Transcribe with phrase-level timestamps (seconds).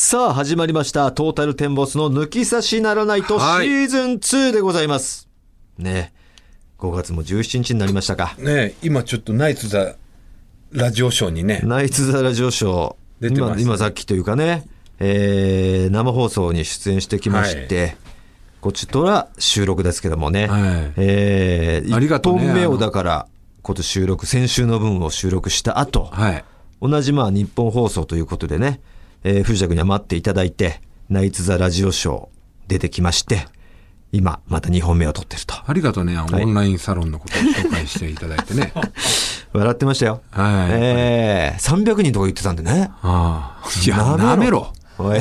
[0.00, 1.10] さあ始まりました。
[1.10, 3.66] トータルテンボスの抜き差しならないとシはい。
[3.66, 5.28] ーズン2でございます。
[5.76, 6.12] ね
[6.78, 8.36] 5月も17日になりましたか。
[8.38, 9.96] ねえ今ちょっとナイツ・ザ・
[10.70, 11.62] ラジオショーにね。
[11.64, 13.30] ナイツ・ザ・ラジオショー。
[13.56, 13.60] ね。
[13.60, 14.68] 今さっきというかね、
[15.00, 17.96] えー生放送に出演してきまして、
[18.60, 20.92] こちとら収録ですけどもね、はい。
[20.96, 23.26] えー、ありがとうね1本目をだから
[23.62, 26.44] こと収録先週の分を収録した後、はい。
[26.80, 28.80] 同じまあ日本放送ということでね、
[29.24, 32.28] えー藤田君には待っていただいて、ナイツ・ザ・ラジオショー
[32.68, 33.46] 出てきまして、
[34.12, 35.54] 今また2本目を撮ってると。
[35.66, 38.72] ありがとうねオンラインサロンのことを紹介していただいてね。
[39.52, 40.22] 笑ってましたよ。
[40.30, 40.70] はい。
[40.72, 42.90] えー、300人とか言ってたんでね。
[43.02, 43.68] ああ。
[43.84, 44.72] いやなめろ。
[44.98, 45.20] おい。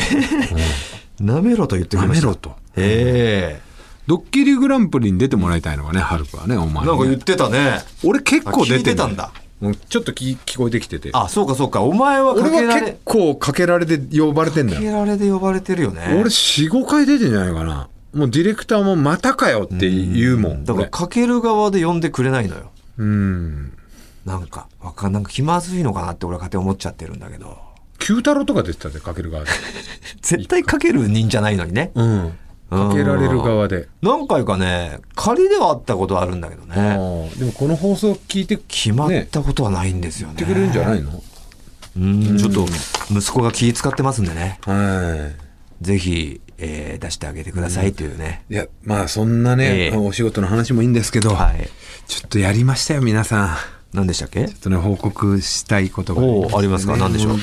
[1.20, 2.28] なめろと言ってきました。
[2.28, 2.56] なめろと。
[2.76, 3.62] え
[4.08, 6.80] ドッキリグランプリに出てもらいたいのがねハルクはねお前ね。
[6.84, 7.82] えなんか言ってたね。
[8.04, 11.82] 俺結構出てあ聞いてたんだうんちょっと聞聞こえてきててあ、そうかそうか。
[11.82, 16.04] お前はかけられ、結構かけられで呼ばれてんだかけよられで呼ばれてるよね。
[16.10, 22.72] 俺45回出てんじゃないかなもうディレクターもまたかよって言うもんだからかける側で呼んでくれないのよ。
[22.98, 23.74] 俺うん
[24.26, 27.58] なんか、わかんなんか気まずいのかなって俺は勝手に思っちゃってるんだけど。
[28.00, 29.50] 九太郎とか出てたでかける側で
[30.22, 31.92] 絶対かける人じゃないのにね。
[31.96, 32.34] うん
[32.70, 33.88] かけられる側で。
[34.02, 36.82] 何回かね、仮ではあったことはあるんだけどあね。
[36.92, 36.96] あ
[37.40, 40.36] でもこの放送聞いて決まったことはないんですよね。
[40.38, 41.24] 言ってくれるんじゃないの？
[41.98, 42.66] うん、ちょっと
[43.10, 44.60] 息子が気使ってますんでね。
[44.62, 45.32] は
[45.82, 48.44] ぜひ、えー出してあげてくださいというね。
[48.50, 49.98] いいやまあそんなね、ええ。
[49.98, 51.70] お仕事の話もいいんですけど、はい。
[52.08, 53.58] ちょっとやりましたよ皆さん。
[53.94, 54.48] 何でしたっけ？
[54.48, 56.98] ちょっとね報告したいことがおーありますか？
[56.98, 57.38] 何でしょう？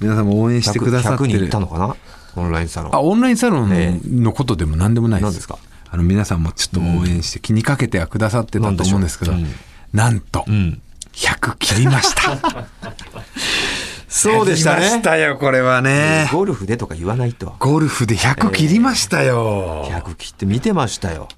[0.00, 1.96] 皆さんも応援してくださって 100, る人いったのかな？
[2.36, 2.94] オンラインサロン。
[2.94, 5.58] あオンラインサロえンのことでも何でもないです,、何ですか？
[5.90, 9.32] あの皆さんもちょっと応援して気にかけてはくださってたと思うんですけど
[9.92, 10.80] なんと、うん。
[11.12, 12.66] 100切りました
[14.08, 15.02] そうでした切りましね。
[15.02, 17.54] たよこれはねゴルフでとか言わないと。
[17.58, 21.28] ゴルフで100切りましたよ、100切って見てましたよ。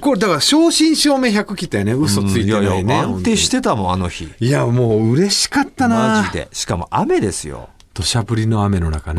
[0.00, 4.32] これだから正真正銘100切ったよね嘘ついてないね、うんいやいや安定してたもん、あの日。
[4.40, 6.48] いやもう嬉しかったなマジで。
[6.52, 7.68] しかも雨ですよ。
[7.94, 9.18] 土砂降りの雨の中うん。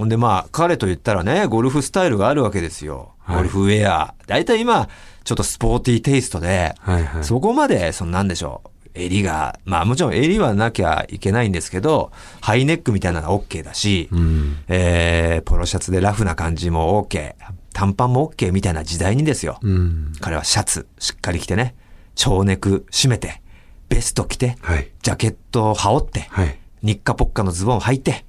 [0.00, 3.12] ねほんでまあ、彼と言ったらね、ゴルフスタイルがあるわけですよ。
[3.18, 4.14] はいゴルフウェア。
[4.26, 4.88] 大体今、
[5.24, 8.70] ちょっとスポーティーテイストで、はいはいそこまで、そのなんでしょう。
[8.94, 17.34] 襟が、まあもちろん襟はなきゃいけないんですけど、ハイネックみたいなのは OK だし、うんえー、ポロシャツでラフな感じも OK、
[17.72, 19.58] 短パンも OK みたいな時代にですよ。
[19.62, 21.76] うん彼はシャツしっかり着てね、
[22.16, 23.42] 蝶ネク締めて、
[23.88, 28.24] ベスト着て、はいジャケットを羽織って、はいニッカポッカのズボンを履いて、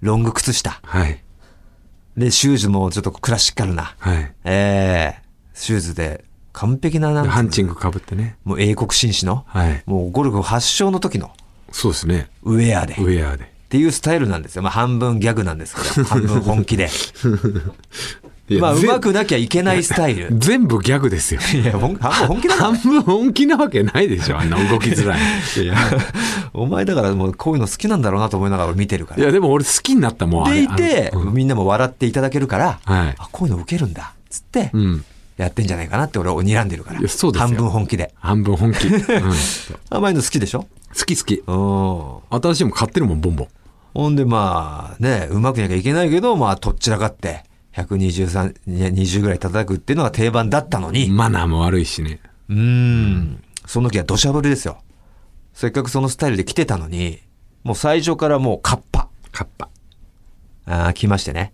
[0.00, 0.80] ロング靴下。
[0.82, 1.22] はい。
[2.16, 4.32] で、シューズもちょっとクラシカルな、はい。
[4.44, 8.36] えー、シューズで完璧ななハンチングかぶってね。
[8.44, 9.82] もう英国紳士の、はい。
[9.86, 11.30] もうゴルフ発祥の時の
[11.70, 12.28] そうですね。
[12.42, 13.44] ウェアで、ウェアで。
[13.44, 14.62] っていうスタイルなんですよ。
[14.62, 16.88] まあ半分ギャグなんですけど、半分本気で。
[18.60, 20.28] まあぜ上手くなきゃいけないスタイル。
[20.38, 21.40] 全部ギャグですよ。
[21.54, 21.96] いや、本
[22.40, 25.20] 気だ半分本気なわけないでしょあんな動きづらい
[25.62, 25.76] いや、
[26.54, 29.22] お前だからもうこういうの好きなんだろうなと思いながら見てるから。
[29.22, 31.34] いやでも俺好きになったもんでいて、うん。
[31.34, 33.14] みんなも笑っていただけるから、はい。
[33.18, 35.04] あ、こういうの受けるんだ、つって、うん。
[35.36, 37.00] やってんじゃないかなって俺を睨んでるから。
[37.00, 37.48] いやそうですよ。
[37.48, 38.12] 半分本気で。
[38.16, 39.06] 半分本気、 うん、好
[39.90, 40.66] 甘いの好きでしょ？
[41.06, 41.42] き好き。
[41.46, 42.40] うん。
[42.42, 43.48] 新しいもん買ってるもんボンボン。
[43.94, 47.44] ほんでまあね、うまくなきゃいけないけど、まあとっちらかって、
[47.84, 52.20] 123、20ぐらい叩くっていうのが定番だったのに、マナーも悪いしね。
[52.48, 54.78] うーん、その時は土砂降りですよ。
[55.54, 57.20] せっかくそのスタイルで来てたのに、
[57.64, 59.08] もう最初からもうカッパ。
[59.32, 59.68] カッパ。
[60.66, 61.52] あー来ましてね。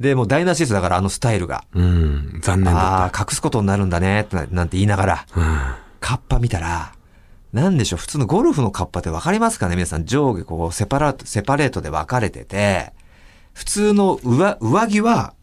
[0.00, 1.64] で、もう台無しですだからあのスタイルが。
[1.74, 2.40] うん。
[2.42, 6.92] 残念だああ、隠すことになるんだね、ななんて言いながら、ったカッパ見たら、
[7.52, 9.76] なんでしょう、普通のゴルフのカッパって分かりますかね？
[9.76, 12.92] 皆さん上下こうセパラート、セパレートで分かれてて、
[13.52, 15.34] 普通の上、上着は、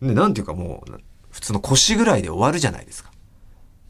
[0.00, 1.00] ね、なんていうかもう、
[1.30, 3.10] 普通の腰ぐらいで終わるじゃないですか。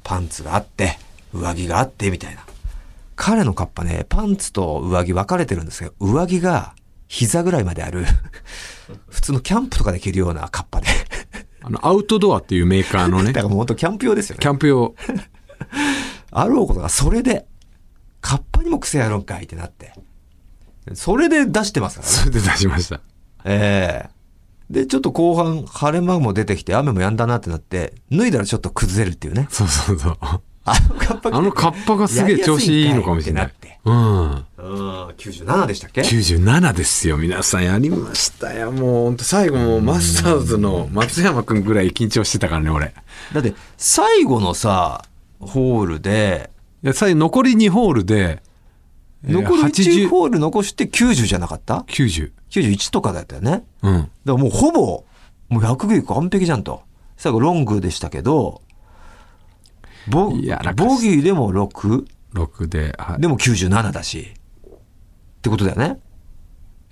[0.02, 0.98] パンツがあって、
[1.32, 2.44] 上着があって、みたいな。
[3.16, 6.74] 彼のカッパね、パンツと上着分かれてるんですけど、上着が
[7.06, 8.04] 膝ぐらいまである、
[9.08, 10.88] 普通のキャンプとかで着るようなカッパで。
[11.62, 14.48] あのアウトドアっていうメーカーのね だからもう本当キャンプ用ですよねキ。
[14.48, 14.94] ャンプ用
[16.32, 17.46] あろうことがそれで、
[18.22, 19.92] カッパにも癖あるんかいってなって。
[20.94, 22.14] それで出してますからね。
[22.14, 23.00] それで出しました
[23.44, 24.19] ええ
[24.70, 29.48] で、ちょっと後半、晴れ間も出てきて、雨も止んだなってなって、脱いだらちょっと崩れるっていうね。
[29.50, 30.18] そうそうそう。
[30.64, 33.52] あのカッパあのカッパがすげえ調子いいのかもしれない。
[33.82, 34.44] うんうん、
[35.16, 37.64] 97でしたっけ？97ですよ皆さん。
[37.64, 38.70] やりましたよ。
[38.70, 42.94] もう本当最後もうマスターズの松山君ぐらい緊張してたからね俺。
[43.32, 45.02] だって、最後のさ、
[45.40, 46.50] ホールで、
[46.84, 48.49] いや最後残り2ホールでえー
[49.24, 52.32] 残り1 80ホール残して90じゃなかった？90。
[52.50, 53.50] ?91 とかだったよね。
[53.50, 54.10] だかうん。
[54.24, 55.04] らもうほぼ、
[55.48, 56.82] もう100グリ完璧じゃんと。
[57.16, 58.62] 最後ロングでしたけど、
[60.08, 62.06] ボボギーでも 6?
[62.34, 64.32] 6で、はいでも97だし。
[64.66, 65.98] ってことだよね。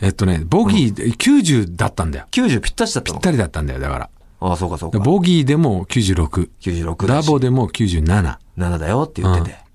[0.01, 2.27] えっとね、ボギーで90だったんだよ。
[2.31, 3.19] 90ぴったしだったの？
[3.19, 4.11] ぴったりだったんだよ、だから。
[4.41, 4.99] ああ、そうかそうか。
[4.99, 6.51] ボギーでも96。
[6.61, 7.27] 96だし。
[7.27, 8.39] ダボでも97。
[8.59, 9.51] 7だよって言ってて。
[9.51, 9.68] うん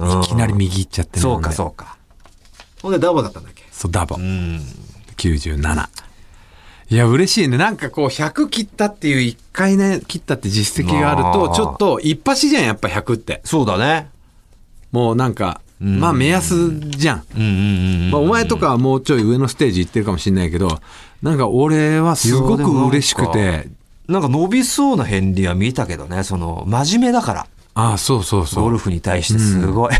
[0.00, 1.96] いきなり右行っちゃってねそうかそうか。
[2.82, 3.64] ほんでダボだったんだっけ？
[3.72, 4.18] そう、ダボう。
[4.18, 4.60] ん。
[5.16, 5.88] 97。
[6.90, 7.56] いや、嬉しいね。
[7.56, 13.40] なんかこう、100切ったっていう、1回ね、切ったって実績があると、まあちょっと、一発じゃん、やっぱ100って。
[13.44, 14.10] そうだね。
[14.92, 17.24] もうなんか、んまあ目安じゃん。
[17.34, 18.10] うんうんうん。
[18.10, 20.78] まあ、お前とかはもうちょい上のステージ行ってるかもしれないけど、
[21.22, 23.68] なんか俺はすごく嬉しくて、
[24.06, 27.46] なんか伸びそうな片鱗は見たけどね、その、真面目だから。
[27.74, 28.64] ああ、そうそうそう。
[28.64, 29.92] ゴルフに対してすごい。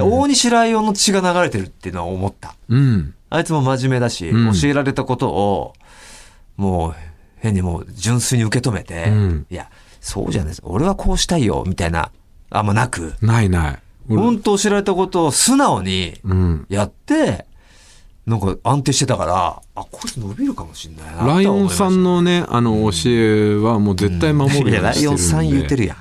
[0.00, 2.54] 大西ライオンの血が流れてるっていうのは思った。
[2.68, 3.14] うん。
[3.30, 5.72] あいつも真面目だし、うん教えられたことを、
[6.56, 6.94] もう、
[7.36, 9.68] 変にもう純粋に受け止めて、うんいや、
[10.00, 10.62] そうじゃないです。
[10.64, 12.10] 俺はこうしたいよ、みたいな、
[12.50, 13.78] あんまなく、ないない。
[14.08, 16.66] 俺本当教えられたことを素直にうん。
[16.68, 17.46] やって、
[18.26, 25.78] なんか安定してたから、あ、こいつ伸びるかもしんないなライオンさんののね、あの、教えはもう絶対守るようにいや、ライオンさん言ってる。
[25.78, 25.96] るやん。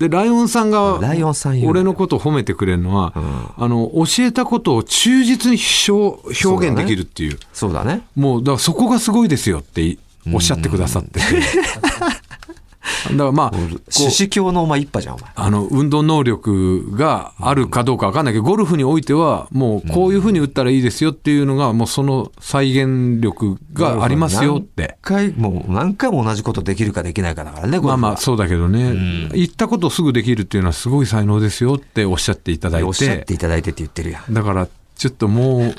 [0.00, 3.12] で、ライオンさんが、ライオンさん言う俺のことを褒めてくれるのは、
[3.58, 5.58] あの、教えたことを忠実に
[5.88, 7.38] 表表現できるっていう。
[7.52, 8.00] そうだね。
[8.16, 9.98] もう、だからそこがすごいですよって
[10.32, 11.20] おっしゃってくださってて。
[13.10, 15.30] だからまあ、こう獅子教のお前一派じゃん、お前。
[15.34, 24.96] あの、運動能力があるかどうかわかんないけど、ゴルフにおいては、もうこういうふうに打ったらいいですよっていうのが、もうその再現力がありますよって。
[25.02, 34.34] 何回も、何回も同じことできるかできないかだからね、まあまあ、そうだけどね、言ったことをすぐできるっていうのはすごい才能ですよっておっしゃっていただいおっしゃってていただいてって言ってるやん。
[34.34, 34.68] だから
[35.00, 35.74] ちょっともう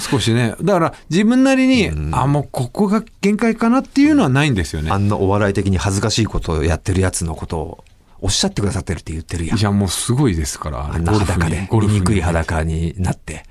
[0.00, 0.56] 少しね。
[0.60, 4.90] だから自分なりに、あもうここが限界かなっていうのはないんですよね。
[4.90, 7.84] あんなお笑い的に恥ずかしいことをやってるやつのことを
[8.20, 9.58] おっしゃってくださってるって言ってるやん。
[9.58, 9.62] い。
[9.62, 13.44] やもうすごいですからあんな裸で、醜い裸になって、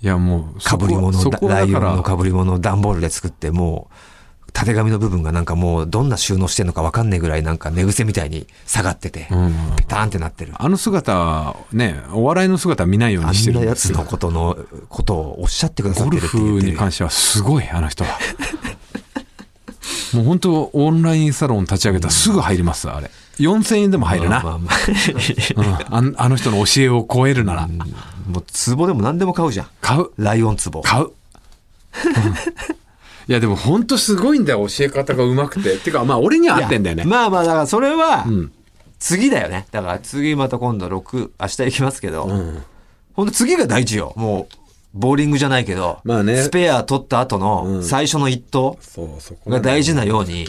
[0.00, 1.10] いやもう被り物
[1.48, 3.94] ライオンだからの被り物を段ボールで作って、もう、
[4.54, 9.52] 縦紙の部分がなんかもうどんな収納してんのかわかんないぐらいなんか寝癖みたいに下がってて、うん。
[9.76, 10.52] ペターンってなってる。
[10.54, 14.56] あの姿はねお笑いの姿は見ないようあにしてんなやつのことの、
[14.88, 18.10] ことをおっしゃってくださっゴルてるって言フってるやんに関してはすごいあの人は。
[20.14, 23.10] もう本当オンラインサロン立ち上げたらすぐ入りますあれ。
[23.40, 24.70] 4000円でも入るな、まあまあま
[25.90, 25.98] あ。
[25.98, 28.44] うん、あの人の教えを超えるなら、もう
[28.76, 29.66] 壺でも何でも買うじゃん。
[29.80, 30.10] 買う。
[30.16, 30.82] ライオン壺。
[30.82, 31.12] 買う、う ん
[33.26, 35.74] いやでも本当すごいんだよ教え方がうまくて。
[35.74, 37.04] っていうかまあ俺には合ってんだよね。
[37.04, 38.52] まあまあ、だからそれはん、
[38.98, 39.66] 次だよね。
[39.70, 42.62] だから次また今度6、明日行きますけど、ん。
[43.14, 44.12] ほんと次が大事よ。
[44.16, 44.54] もう、
[44.92, 46.36] ボーリングじゃないけど、まあね。
[46.42, 47.82] スペア取った後うのん。
[47.84, 48.78] 最初の一投
[49.46, 50.46] が大事なように、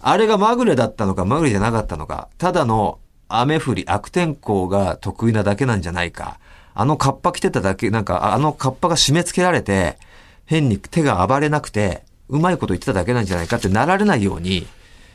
[0.00, 2.98] あれがまぐれだったのかまぐれじゃなかったのか、ただの
[3.28, 6.38] 雨降り、悪天候が得意なだけなんじゃないか、
[6.74, 9.98] あのカッパ着てただけ、なんかあのカッパが締め付けられて、
[10.46, 14.66] 変に手が暴れなくて、うまいこと言ってただけなんじゃないかってなられないように、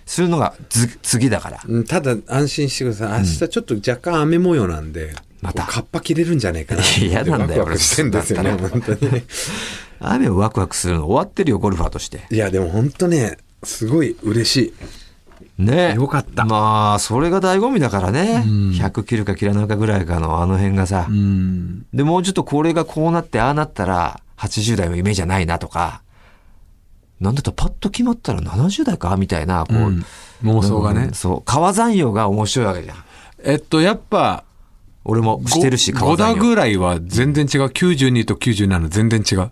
[0.05, 1.61] するのがず次だから。
[1.65, 3.19] うんただ安心してください。
[3.19, 5.63] 明日ちょっと若干雨模様なんで、また。
[5.63, 6.83] こうカッパ切れるんじゃないかな。
[6.99, 9.11] 嫌なんだよワクしてんですよね俺本当に。
[9.11, 9.23] ね
[9.99, 12.25] 雨をワクワクするの終わってるよ、ゴルファーとして。
[12.29, 14.73] いやでも本当ねすごい嬉し
[15.59, 15.63] い。
[15.63, 15.93] ね。
[15.95, 16.45] よかった。
[16.45, 18.43] まあ、それが醍醐味だからね。
[18.45, 21.07] 100切るか切らないかぐらいかのあの辺がさ。
[21.09, 21.85] うん。
[21.93, 26.01] で、もうちょっとこれがこうなって、ああなったら、80代は夢じゃないなとか、
[27.23, 30.05] なんだったらパッと決まったら70代かみたいな、こう、うん
[30.43, 32.97] 妄想がねうんそう、川山用が面白いわけじゃん。
[33.45, 34.43] えっとやっぱ
[35.05, 36.35] 俺もしてるし、5川山用。
[36.35, 39.51] 打ぐらいは全然違う92と97全然違う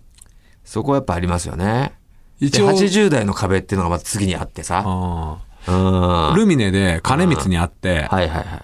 [0.66, 1.94] そこはやっぱありますよね。
[2.40, 4.84] 一で応80代の壁っていうのがまた次にあってさ。
[4.86, 5.38] あ
[5.68, 5.76] うん。
[5.76, 8.64] ールミネで金光に会ってはいはいはい。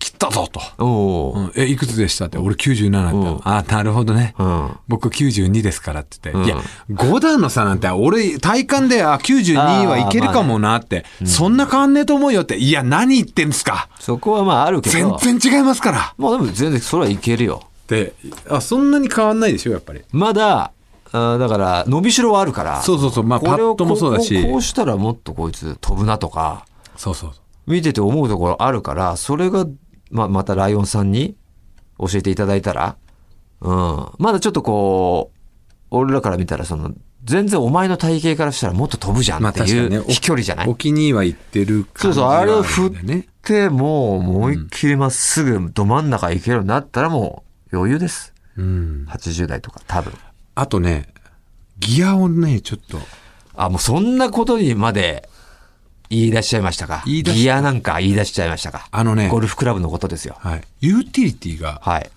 [0.00, 2.38] 切ったぞと、えいくつでしたって。
[2.38, 3.42] 俺97だうんって。
[3.44, 4.34] あなるほどね。
[4.38, 4.70] うん。
[4.88, 6.60] 僕92ですからって言って、うん。
[6.60, 13.88] いや、5段の差なんて、俺、体感で、あ、92はいけるかもなって、そんな変わんねえと思うよって、いや、何言ってんすか。
[14.00, 15.18] そこはまああるけど。
[15.18, 16.14] 全然違いますから。
[16.16, 17.62] まあでも全然それはいけるよ。
[17.86, 18.14] で、
[18.48, 20.00] あ、そんなに変わんないでしょ、やっぱり。
[20.12, 20.72] まだ、
[21.12, 22.82] あだから、伸びしろはあるから。
[22.82, 24.42] そうそうそう、まあ、パッドもそうだし。
[24.44, 26.64] こうしたらもっとこいつ飛ぶなとか、
[26.96, 27.32] そうそう。
[27.66, 29.66] 見てて思うところあるから、それが、
[30.10, 31.36] まあ、またライオンさんに
[31.98, 32.96] 教えていただいたら、
[33.60, 34.06] うん。
[34.18, 35.38] まだちょっとこう、
[35.90, 36.92] 俺らから見たら、その、
[37.24, 42.90] 全然お前の体型からしたらもっと飛ぶじゃんっていう飛距離じゃない、お気に入りは行ってるそうそう、感じがるあれを振っ。
[43.42, 48.34] て、もう、思いっきりまっすぐど真ん中行けるようになったらもう、余裕です。
[48.56, 49.06] うん。
[49.08, 50.12] 80代とか、多分。
[50.54, 51.08] あとね、
[51.78, 52.98] ギアをね、ちょっと、
[53.54, 55.28] あ、もうそんなことにまで
[56.10, 57.02] 言い出しちゃいましたか？
[57.06, 58.88] 言い出しギアなんか言い出しちゃいましたか？
[58.90, 60.36] あのねゴルフクラブのことですよ。
[60.40, 60.62] はい。
[60.80, 62.10] ユーティリティが、はい。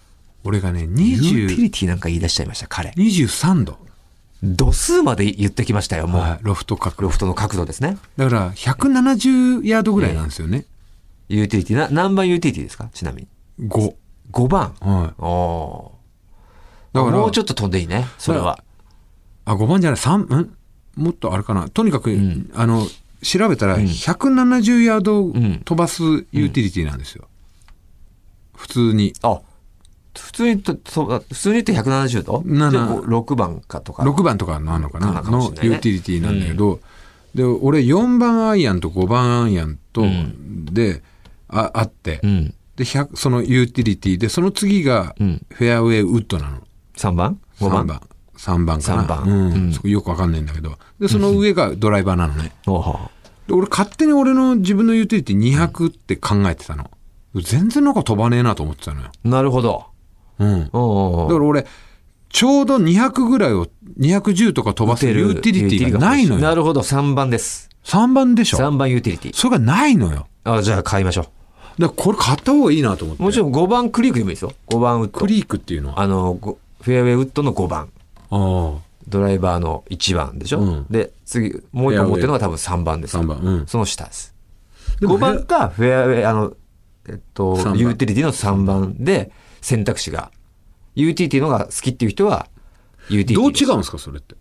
[0.44, 2.90] 俺がね、ユーティ20、リティなんか言い出しちゃいました、彼。
[2.92, 3.78] 23度。
[4.44, 6.22] 度数まで言ってきましたよ、もう。
[6.22, 6.40] はい。
[6.42, 7.98] ロフト角ロフトの角度ですね。
[8.18, 10.66] だから、170ヤードぐらいなんですよね。
[11.30, 11.78] ユーティリティ。
[11.78, 12.90] な、何番ユーティリティですか？
[12.94, 13.70] ちなみに。
[13.70, 13.96] 5。
[14.34, 14.76] 5番。
[14.82, 15.14] はい。
[15.22, 18.60] おーだからもうちょっと飛んでいいね、それは。
[19.46, 20.58] あ、5番じゃない、3、ん？
[20.98, 21.70] もっとあれかな。
[21.70, 22.86] とにかく、んあの、
[23.24, 27.28] 調べたら、170ヤードん飛ばすユーティリティなんですよ。
[28.56, 29.14] 普通に。
[29.24, 29.42] あ、
[30.18, 32.44] 普通にと、と普通に言って170度？
[32.46, 34.04] ななじゃあこう6番かとか。
[34.04, 35.22] 6番とかなのかな？
[35.24, 36.80] のユーティリティなんだけど、
[37.34, 41.02] で、俺4番アイアンと5番アイアンと、んで、
[41.48, 42.54] ああって、うん。
[42.76, 46.62] で、100そのユーティリティで、その次がうんフェアウェイウッドなの。
[46.96, 48.02] 3番 ?5 3番番。
[48.44, 49.04] 3番かな。
[49.04, 49.24] 三番
[49.84, 49.90] うん。
[49.90, 50.78] よくわかんないんだけど。
[51.00, 52.52] で、その上がドライバーなのね。
[53.48, 56.92] で俺勝手に俺の自分のユーティリティ200って考えてたの。
[57.36, 59.12] 全然なんか飛ばねえなと思ってたのよ。
[59.24, 59.86] なるほど。
[60.40, 60.60] うん。
[60.66, 61.66] だから俺、
[62.30, 63.68] ちょうど200ぐらいを、
[64.00, 66.42] 210とか飛ばすユーティリティがないのよ。
[66.42, 67.70] なるほど、3番です。
[67.86, 69.36] 3番でしょ？3番ユーティリティ。
[69.36, 70.28] それがないのよ。
[70.44, 71.34] あ、じゃあ買いましょだか
[71.80, 73.24] らこれ買った方がいいなと思って。
[73.24, 73.26] う。
[73.26, 74.54] もちろん5番クリークでもいいですよ。
[74.68, 75.20] 5番ウッド。
[75.20, 76.00] クリークっていうのは。
[76.00, 77.90] あの、ごフェアウェイウッドの5番。
[78.36, 83.24] あドライバーの1番でしょ、うんで、次、もう一個持ってるのが多分3番ですよ。
[83.24, 84.34] 3番うんその下です。
[85.00, 86.54] でも5番か、フェアウェイ、あの、
[87.08, 90.32] えっとユーティリティの3番で選択肢が、
[90.96, 92.48] ユーティリティのが好きっていう人は、
[93.10, 94.36] ユーティリティどう違うんですか、それって？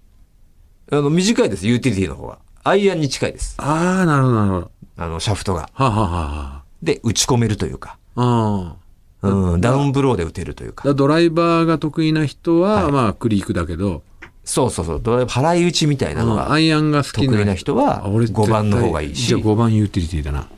[0.93, 2.39] あの、短いです、ユーティリティの方が。
[2.65, 3.57] アイアンに近いです。
[3.59, 4.71] ああ、なるほど、なるほど。
[4.99, 5.71] あの、シャフトが。
[5.73, 8.82] はあ、はあはで、打ち込めるというか、ああ。
[9.23, 10.87] うん、ダウンブローで打てるというか。
[10.87, 14.03] だドライバーが得意な人は、はいまあ、クリークだけど、
[14.45, 20.49] そうそうそう、ドライバー払い打ちみたいなのが、アイアンが好きな得意な人はあ俺5番の方がいいしじゃあ5番ユーティリティだな。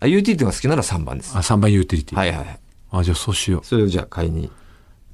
[0.00, 1.34] あユーティリティが好きなら3番です。
[1.36, 2.18] あ、3番ユーティリティ。
[2.18, 2.58] はいはいはい。
[2.90, 4.50] あ、じゃあそうしよそれをじゃあ買いに、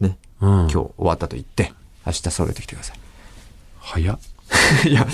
[0.01, 0.47] ね、う。
[0.47, 0.53] うん。
[0.63, 1.73] 今日終わったと言って、
[2.05, 2.99] 明日揃えてきてください。
[3.81, 4.19] 早っ。
[4.87, 5.07] いや、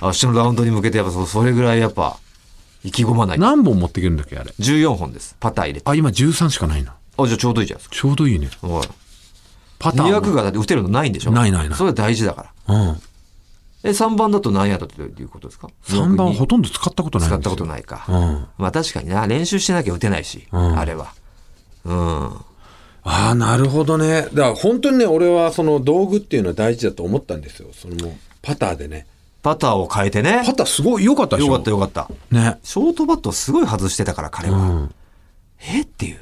[0.00, 2.18] 明日のラウンドに向けてやっぱそそれぐらいやっぱ、
[2.84, 3.42] 意気込まないと。
[3.42, 4.54] 何本持っていけるんだっけ、あれ。
[4.60, 5.36] 14本です。
[5.40, 5.90] パター入れて。
[5.90, 6.94] あ、今13しかないな。
[7.18, 7.96] あ、じゃあちょうどいいじゃないですか。
[7.96, 8.48] ちょうどいいね。
[8.62, 8.84] おい
[9.78, 10.20] パターンも。
[10.20, 12.74] 200がだって打てるのないんでしょないないないそれは大事だから。
[12.74, 13.02] うん。
[13.84, 17.50] え、3番だと何やだということですか？3番200ほとんど使ったことないん使った。
[17.50, 18.04] ことないか。
[18.08, 18.46] うん。
[18.58, 21.12] まあ確かにな、練習してなきゃ打てないし、うんあれは。
[21.84, 22.26] うん。
[23.04, 24.22] ああ、なるほどね。
[24.22, 27.68] だから本当にね、俺はその道具っていうのは大事だと思ったんですよ。
[27.72, 29.06] そのもう、パターでね。
[29.42, 30.42] パターを変えてね。
[30.44, 32.10] パターすごい良かったでしょよかったよかった。
[32.32, 32.58] ね。
[32.64, 34.58] ショートバットをすごい外してたから、彼は。
[34.58, 34.94] うん。
[35.60, 35.82] え？
[35.82, 36.18] っていう。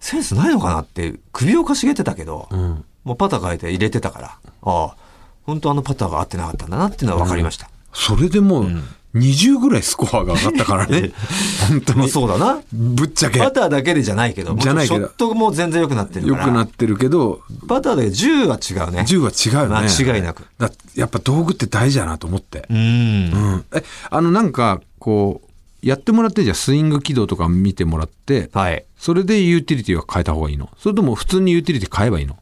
[0.00, 2.84] センスないのかなって、首をかしげてたけど、うん。
[3.04, 4.96] もうパター変えて入れてたから、ああ、
[5.44, 7.70] 本当あのパターが合ってなかったんだなっていうのは分かりました。
[7.92, 8.66] それでもう、
[9.14, 11.12] 20ぐらいスコアが上がったからね。
[11.68, 12.10] 本当まあに。
[12.10, 12.60] そうだな。
[12.72, 13.40] ぶっちゃけ。
[13.40, 16.46] パターだけでじゃないけど、じゃないけどショットも全然良くなってるから。
[16.46, 19.04] 良くなってるけど、パターだけど10は違うね。
[19.08, 19.88] 10は違うよね。
[19.88, 20.44] 間違いなく。
[20.58, 22.66] だやっぱ道具って大事だなと思って。
[22.70, 23.32] うーん。
[23.32, 23.64] うん。
[23.74, 25.49] え、あのなんか、こう、
[25.82, 28.84] やってもらってじゃあスイング軌道とか見てもらって、はい。
[28.96, 30.68] それでユーティリティは変えた方がいいの？
[30.78, 32.36] それとも普通にユーティリティ買えばいいの？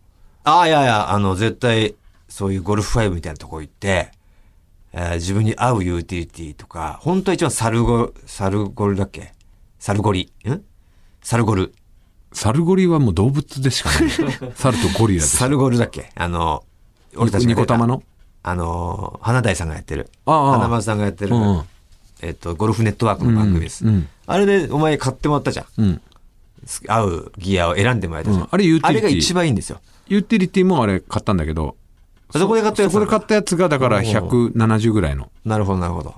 [0.45, 1.95] ああ、いやいや、あの、絶対、
[2.29, 4.11] そういうゴルフ5みたいなとこ行って、
[4.93, 9.33] えー自分に合うユーティリティとか、本当は一番サルゴ、サルゴルだっけ？
[9.79, 10.33] サルゴリ？
[10.49, 10.61] ん？
[11.23, 11.75] サルゴル。
[12.33, 14.11] サルゴリはもう動物でしかない。
[14.57, 16.11] サルとゴリラでサルゴルだっけ？
[16.15, 16.65] あの、
[17.17, 18.03] 俺たちがニコ玉の？
[18.43, 20.11] あの、花大さんがやってる。
[20.27, 21.63] 花丸さんがやってる、うん
[22.21, 23.85] えっと、ゴルフネットワークの番組です。
[23.85, 25.67] うんうんあれでお前買ってもらったじゃん。
[25.79, 26.01] うん。
[26.87, 28.43] 合うギアを選んでもらえたじゃん。
[28.43, 29.81] うんあれユーティリティあれが一番いいんですよ。
[30.07, 31.77] ユーティリティもあれ買ったんだけど、
[32.31, 32.93] そこで買ったやつ？
[32.93, 35.31] そこで買ったやつがだから170ぐらいの。
[35.47, 36.15] なるほど、なるほど。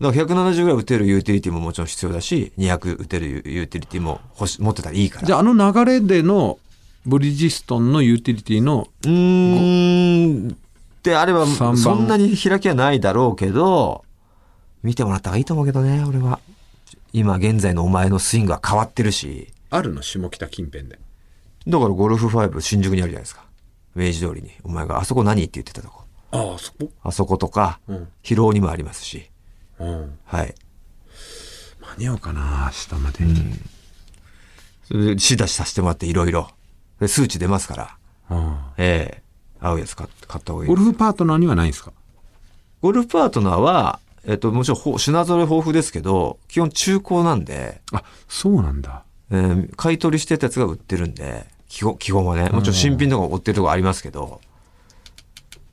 [0.00, 5.26] だから170ぐらい打てるユーティリティももちろん必要だし、200打てるユーティリティも欲し持ってたらいいから。
[5.26, 6.60] じゃああの流れでの
[7.06, 10.56] ブリヂストンのユーティリティのうーん。
[11.02, 14.04] であれば、そんなに開きはないだろうけど、
[14.82, 16.40] 見てもらった方がいいと思うけどね、俺は。
[17.12, 19.52] 今現在のお前のスイングは変わってるし。
[19.70, 20.98] あるの下北近辺で。
[21.66, 23.44] だからゴルフ5新宿にあるじゃないですか。
[23.94, 24.50] 明治通りに。
[24.62, 26.04] お前があそこ何って言ってたとこ。
[26.30, 26.90] ああ、そこ？
[27.02, 29.30] あそことか、うん広尾にもありますし。
[29.78, 30.18] うん。
[30.24, 30.54] はい。
[31.80, 33.52] 間に合うかな明日までに。
[34.86, 36.50] それで、し出しさせてもらっていろいろ。
[37.00, 37.96] で数値出ますから。
[38.28, 39.22] あええ
[39.60, 41.92] 合うやつ買った方があいいゴルフパートナーにはないんですか？
[42.82, 49.04] ゴルフパートナーは、えっと、もちろんほ品揃え豊富ですけど、基本中古なんで、あ、そうなんだ。
[49.30, 52.50] えー買い取りしてたやつが売ってるんで、基本、基本はね。
[52.50, 54.40] もちろん新品とか追ってるとこありますけど。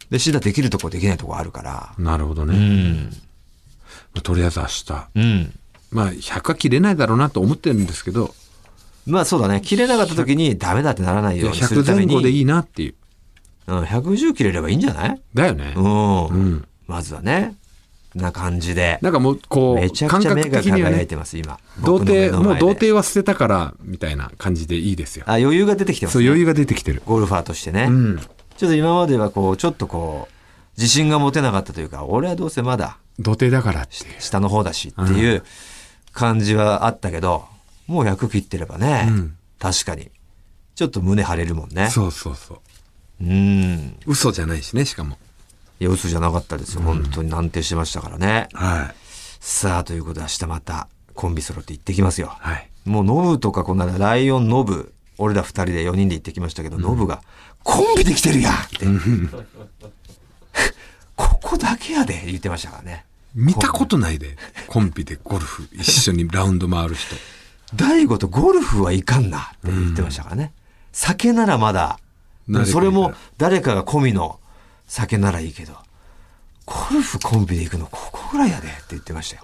[0.09, 1.93] で、シダできるとこできないとこあるから。
[1.97, 2.55] なるほどね。
[2.55, 3.09] うん。
[4.13, 5.07] まあとりあえず明日。
[5.15, 5.59] うん。
[5.91, 8.33] まあ、100は切れないだろうなと思ってるんですけど、
[9.05, 9.61] まあそうだね。
[9.61, 12.13] 切れなかった時にダメだってならないようにする100ために。
[12.13, 12.95] 前後でいいなっていう。
[13.67, 15.21] うん、110切れればいいんじゃない？
[15.33, 15.73] だよね。
[15.75, 16.25] うん。
[16.27, 16.67] うん。
[16.87, 17.55] まずはね。
[18.15, 18.99] な感じで。
[19.01, 21.59] なんかもう、こう、めちゃくちゃ目が輝いて、ます、今。
[21.83, 25.25] 童貞、もう童貞は捨てたから、みたいな感じでいいですよ。
[25.27, 26.23] あ、余裕が出てきてます、ね。
[26.23, 27.01] そう、余裕が出てきてる。
[27.05, 27.87] ゴルファーとしてね。
[27.89, 28.19] うん。
[28.57, 30.33] ちょっと今まではこう、ちょっとこう、
[30.77, 33.87] 自信が持てなかったというか、俺はどうせまだ童貞だから。
[34.19, 35.43] 下の方だしっていう
[36.11, 37.45] 感じはあったけど、
[37.87, 40.11] もう100切ってればね、うん確かに。
[40.75, 41.89] ちょっと胸張れるもんね。
[41.89, 42.59] そうそうそう。
[43.23, 43.95] うん。
[44.05, 45.17] 嘘じゃないしね、しかも。
[45.83, 46.81] いや、嘘じゃなかったですよ。
[46.81, 48.47] 本当に難定してましたからね。
[48.53, 48.95] はい。
[49.41, 52.27] さあ、ということで明日またコンビ揃って行ってきますよ。
[52.39, 52.69] はい。
[52.85, 57.21] もうノブとかこんなライオンノブ、俺ら二人で4人で行ってきましたけど、ノブが、
[57.63, 58.85] コンビで来てるやんって。
[61.17, 63.03] ここだけやで言ってましたからね。
[63.35, 64.37] 見たことないで、
[64.67, 67.13] コンビでゴルフ一緒にラウンド回る人。
[67.75, 70.53] 大悟とゴルフはいかんなって言ってましたからね。
[70.93, 71.99] 酒ならまだ、
[72.65, 74.39] それも誰かが込みの
[74.93, 75.73] 酒ならいいけど、
[76.67, 79.43] ゴルフコンビで行くのここぐらいやでって言ってましたよ。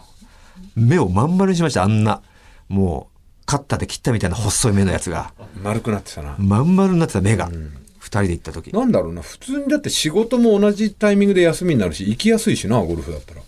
[0.75, 2.22] 目をまん丸にしました、あんな。
[2.68, 5.34] もう、カッターで切ったみたいな細い目のやつが。
[5.63, 6.36] 丸くなってたな。
[6.38, 7.50] まん丸になってた目が。
[7.98, 8.72] 二人で行った時。
[8.72, 13.41] なんだろうな、普通にだって仕事も同じタイミングで休みになるし、行きやすいしな、ゴルフだったら。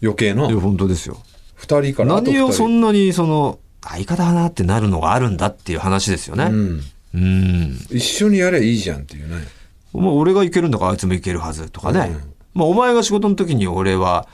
[0.00, 0.46] 余計な。
[0.46, 1.20] いや、本当ですよ。
[1.56, 6.44] 二人から何をそんなに、その、相方だなってなるのがあるんだっていう話ですよね。
[6.44, 6.82] うん。
[7.12, 7.86] うん。
[7.90, 9.48] 一緒にやればいいじゃんっていうね。
[9.92, 12.16] まあ、俺が行けるんだからあいつも行けるはずとかね。
[12.54, 14.26] まあ、お前が仕事の時に俺は、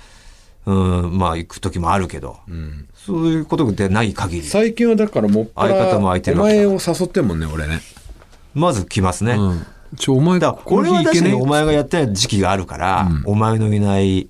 [0.64, 2.88] うん、まあ、行く時もあるけど、うん。
[2.94, 7.80] そういうことでない限り、最近はだからもっぱら相方も空いてお前を誘ってんもんね、俺ね。
[8.54, 9.34] まず来ますね。
[9.34, 9.66] うん。
[9.96, 14.28] ちょ、お前、だ俺はけかにお前がやってない時期があるから、お前のいない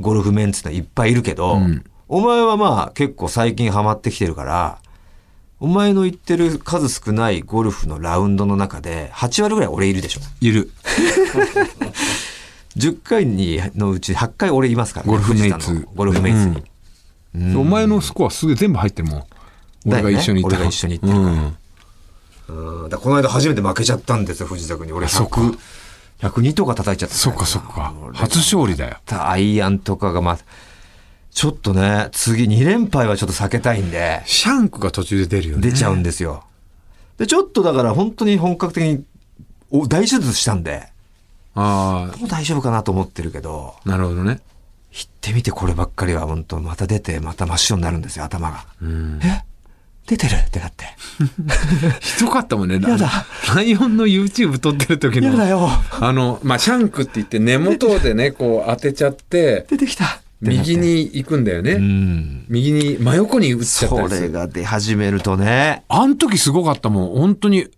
[0.00, 4.78] ゴルフメンツっていっぱいいるけど、んお前はまあ結構最近ハマってきてるから、
[5.60, 10.20] お前の行ってる数少ないゴルフのラウンドの中で、8割ぐらい俺いるでしょ。
[10.40, 10.70] いる。
[12.76, 16.62] 10回にのうち8回俺いますから、ゴルフメイツゴルフメイツ
[17.34, 17.56] に。
[17.56, 19.24] お前のスコアすげえ全部入ってるもん。
[19.86, 22.82] 俺が一緒に行った俺が一緒に行ってるからうん。
[22.82, 24.92] うんだこの間初めて負けちゃったんですよ、藤田君に。
[24.92, 25.58] 俺そっか100、
[26.22, 27.92] 102とか叩いちゃったそっかそっか。
[28.14, 28.96] 初勝利だよ。
[29.10, 30.38] アイアンとかがまあ、
[31.30, 35.62] ちょっとね、次2連敗はちょっと避けたいんで、シャンクが途中で出るよね。
[35.62, 36.44] 出ちゃうんですよ。
[37.18, 39.04] で、ちょっとだから本当に本格的に
[39.70, 40.88] お大手術したんで、
[41.54, 44.40] あもう大丈夫かなと思ってるけど、あ、なるほどね。
[44.92, 48.66] 行ってみてこればっかりは本当また出てまた真っ白になるんですよ、頭が。
[48.82, 49.20] うん。
[49.22, 49.44] え？
[50.06, 50.86] 出てるってなって。
[52.00, 52.80] ひどかったもんね。
[52.82, 55.28] やだライオンの YouTube 撮ってる時の。
[55.28, 55.68] やだよ
[56.00, 61.72] あの、まあ、シャンクって言って根元でね、こう当てちゃって、出てきた右に行くんだよね。
[61.72, 62.46] うん。
[62.48, 64.22] 右に、真横に打っちゃったそりする。
[64.28, 67.20] れが出始めるとね、あん時すごかったもん。
[67.20, 67.68] 本当に、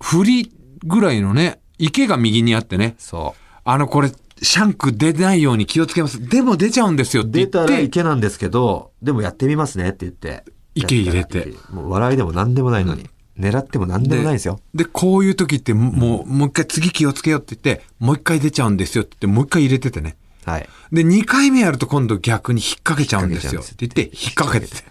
[0.00, 0.52] 振り
[0.84, 2.94] ぐらいのね、池が右にあってね。
[2.98, 6.28] そあの、これ、シャンク出ないように気をつけます。
[6.28, 7.30] でも出ちゃうんですよっう。
[7.30, 10.44] て言出ったて、池なんですけど、でもやってみますねって言って。
[10.76, 13.08] 池入れてもう笑いでも何でもないのに。
[13.38, 14.60] 狙っても何でもないんですよ。
[14.74, 20.16] で、こういう時って、もう、もう一回次気をつけようって言って、もう一回出ちゃうんですよって言って、もう一回入れててね。
[20.44, 20.68] はい。
[20.92, 24.84] で、二回目やると今度逆に引っ掛けちゃうんですよ引って言って、引っ掛けてて。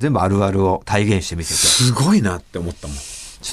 [0.00, 1.56] 全部あるあるを体現してみせて。
[1.56, 2.96] すごいなって思ったもん。
[2.96, 3.00] ち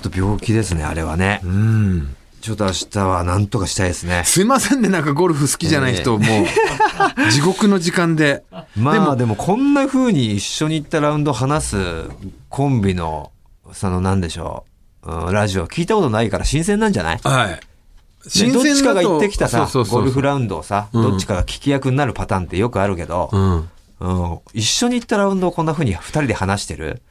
[0.03, 1.41] ょっと病気ですね、あれはね。
[1.43, 2.15] うん。
[2.41, 4.23] ちょっと明日は何とかしたいですね。
[4.25, 8.43] すいませんね、なんかゴルフ好きじゃない人、もう、地獄の時間で。
[8.75, 11.77] まあでもこんな風に一緒に行ったラウンド話す
[12.49, 13.31] コンビの、
[13.73, 14.65] そのなんでしょ
[15.03, 17.19] う、うんラジオ聞いたことないから新鮮なんじゃない？
[17.23, 17.59] はい。
[18.43, 23.69] ねどっちかが行ってきたさゴルフラウンドをさ、うんどっちかが聞き役になるパターンってよくあるけど、うん。
[23.99, 27.01] うん一緒に行ったラウンドをこんな風に二人で話してる。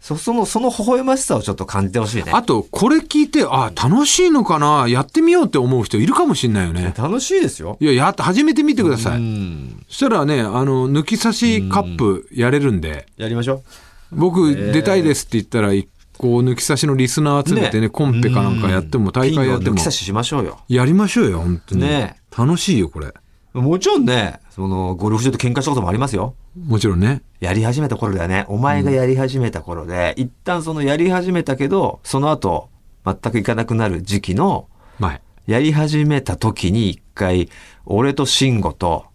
[0.00, 2.32] そその、その微笑ましさをちょっと感じてほしいね。
[2.32, 6.94] あと、これ聞いて、あ、楽しいのかなやってみようって思う人いるかもしんないよね。
[6.96, 7.76] 楽しいですよ。
[7.80, 9.22] いや、やって、始めてみてくださうい。
[9.22, 9.84] ん。
[9.88, 13.62] そしたらね、あの、抜き差しカップやれるんで、やりましょ
[14.10, 15.74] 僕出たいですって言ったら、
[16.20, 19.12] こう抜き差しのリスナー集めてね、ねコンペかなんかやっても、う。
[19.12, 20.58] 大会やっても抜き、差ししましょうよ。
[20.68, 21.80] やりましょうよ、本当に。
[21.80, 23.14] ね楽しいよ、これ。
[23.54, 26.34] もちろんね、その、ゴルフ場で喧嘩したこともありますよ。
[26.66, 27.22] もちろんね。
[27.40, 28.44] やり始めた頃だよね。
[28.48, 32.68] お前がやり始めた頃で、一旦そのやり始めたけど、その後、
[33.06, 35.22] 全く行かなくなる時期の、前。
[35.46, 37.48] やり始めた時に一回、
[37.86, 39.06] 俺と慎吾と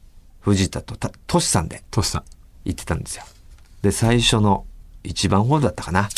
[0.41, 2.23] 藤田とたトシさんでトシさん。
[2.65, 3.23] 行ってたんですよ。
[3.83, 4.65] で、最初の
[5.03, 6.09] 一番ホールだったかな。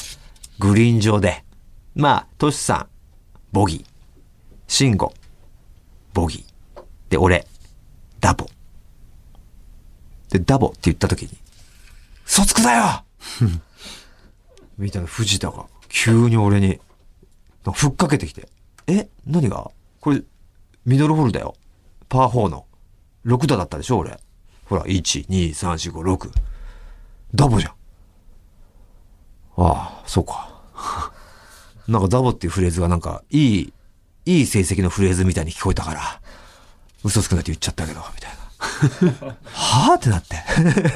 [0.59, 1.43] グリーン上で。
[1.95, 2.87] まあ、トシさん、
[3.51, 3.85] ボギー。
[4.67, 5.13] シンゴ、
[6.13, 6.83] ボギー。
[7.09, 7.47] で、俺、
[8.19, 8.47] ダボ。
[10.29, 11.29] で、ダボって言った時に、
[12.25, 13.03] 嘘つくだよ
[14.77, 16.79] みたいな藤田が、急に俺に、
[17.73, 18.49] ふっかけてきて、
[18.87, 19.71] え何が？
[19.99, 20.21] これ、
[20.85, 21.55] ミドルホールだよ。
[22.09, 22.65] パー4の。
[23.25, 24.19] 6打だったでしょ俺。
[24.65, 26.31] ほら、1、2、3、4、5、6。
[27.35, 27.76] ダボじゃん。
[29.57, 30.49] ああ、そうか。
[31.87, 33.73] なんかダボっていうフレーズがなんか、いい、
[34.25, 36.21] いい成績のフレーズみたいに聞こえたから、
[37.03, 38.37] 嘘つくなって言っちゃったけど、みたいな。
[39.53, 39.93] はあ？
[39.95, 40.35] ってなって。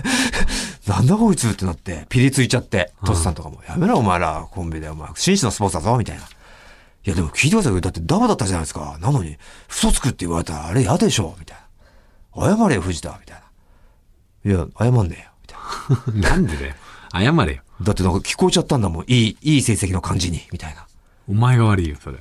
[0.88, 1.50] なんだこいつ？
[1.50, 6.24] ってなって、ピリついちゃって、トシさんとかも、やめろお前ら、コンビでお前、紳士のスポーツだぞ、みたいな。
[6.24, 7.82] いやでも聞いてくださいよ。
[7.82, 8.97] だってダボだったじゃないですか。
[9.00, 9.38] なのに、
[9.69, 11.58] 嘘つくって言われたらあれ嫌でしょみたい
[12.36, 12.58] な。
[12.58, 13.41] 謝れよ、藤田、みたい
[14.45, 14.52] な。
[14.52, 16.30] いや、謝んねえよ、みたいな。
[16.30, 16.74] なんでだよ。
[17.12, 17.62] 謝れよ。
[17.84, 19.04] だってなんか聞こえちゃったんだもん。
[19.08, 20.86] いい、いい成績の感じに、みたいな。
[21.28, 22.17] お前が悪いよ、それ。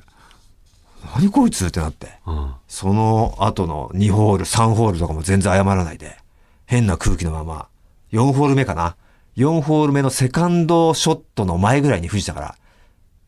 [1.15, 2.19] 何こいつってなって。
[2.25, 2.53] うん。
[2.67, 6.17] その後の2ホール、3ホールとかも全然謝らないで、
[6.65, 7.67] 変な空気のまま、
[8.11, 8.95] 4ホール目かな。
[9.37, 12.55] 4ホール目のセカンドショットの前ぐらいに藤田から、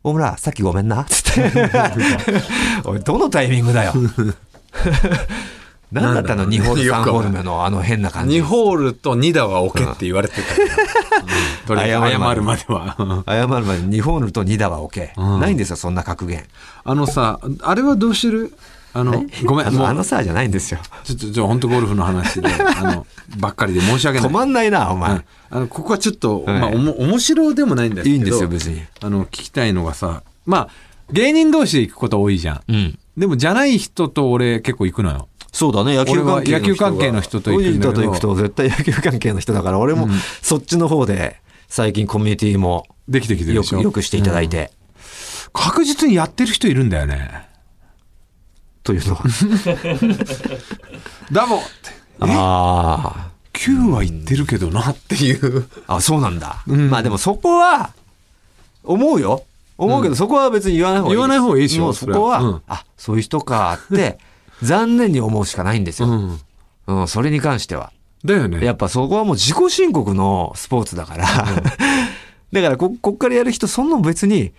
[0.04, 1.52] 大村、さっきごめんな、つって。
[2.86, 3.93] おい、どのタイミングだよ。
[6.01, 8.39] 何だったのなんだろうね ?2 ホール、3よくわかんないホール目のあの変な感じ。
[8.39, 10.41] 2ホールと2打は置けって言われてた。
[10.41, 13.23] うんとりあえず謝るまでは。
[13.25, 14.79] 謝るまで2ホールと2打は。
[14.79, 16.43] うんないんですよ、そんな格言。
[16.84, 18.53] あのさ、あれはどうしてる？
[18.95, 20.79] あの、ごめん、あのあのさじゃないんですよ。
[21.03, 23.08] ちょっと、じゃあ本当ゴルフの話で、あの、
[23.39, 24.29] ばっかりで申し訳ない。
[24.29, 25.12] 止まんないな、お前。
[25.12, 28.15] うんあの、ここはちょっと、はいまあ、おも、面白でもないんですけど。
[28.15, 28.82] いいんですよ、別に。
[29.01, 30.69] あの、聞きたいのがさ、まあ、
[31.12, 32.62] 芸人同士で行くこと多いじゃん。
[32.67, 32.99] うん。
[33.15, 35.27] でも、じゃない人と俺結構行くのよ。
[35.53, 40.09] そうだね、野球関係野球関係の人と行くんだけと行くと絶対野球関係の人だから、俺も
[40.41, 41.39] そっちの方で
[41.69, 43.63] 最近コミュニティもできてきてるよ。
[43.63, 44.71] く、よくしていただいうんて。
[45.53, 47.47] 確実にやってる人いるんだよね。
[48.83, 49.23] というのは。
[51.31, 51.65] ダボって。
[52.19, 55.67] あ9は言ってるけどなっていう。
[55.87, 55.97] あ。
[55.97, 56.63] あ、そうなんだ。
[56.67, 57.91] うんまあでもそこは、
[58.83, 59.43] 思うよ。
[59.77, 61.15] 思うけど、そこは別に言わない方がいい。
[61.15, 64.17] 言わない方がいいでしょもうそこはうんあ、そういう人かって、
[64.63, 66.08] 残念に思うしかないんですよ。
[66.08, 66.39] うん。
[66.88, 67.91] うん、それに関しては。
[68.26, 68.65] だよね。
[68.65, 71.26] やっぱそこはもう自己申告のスポーツだから、
[72.52, 74.54] だからこ、こっからやる人、そんなの別に、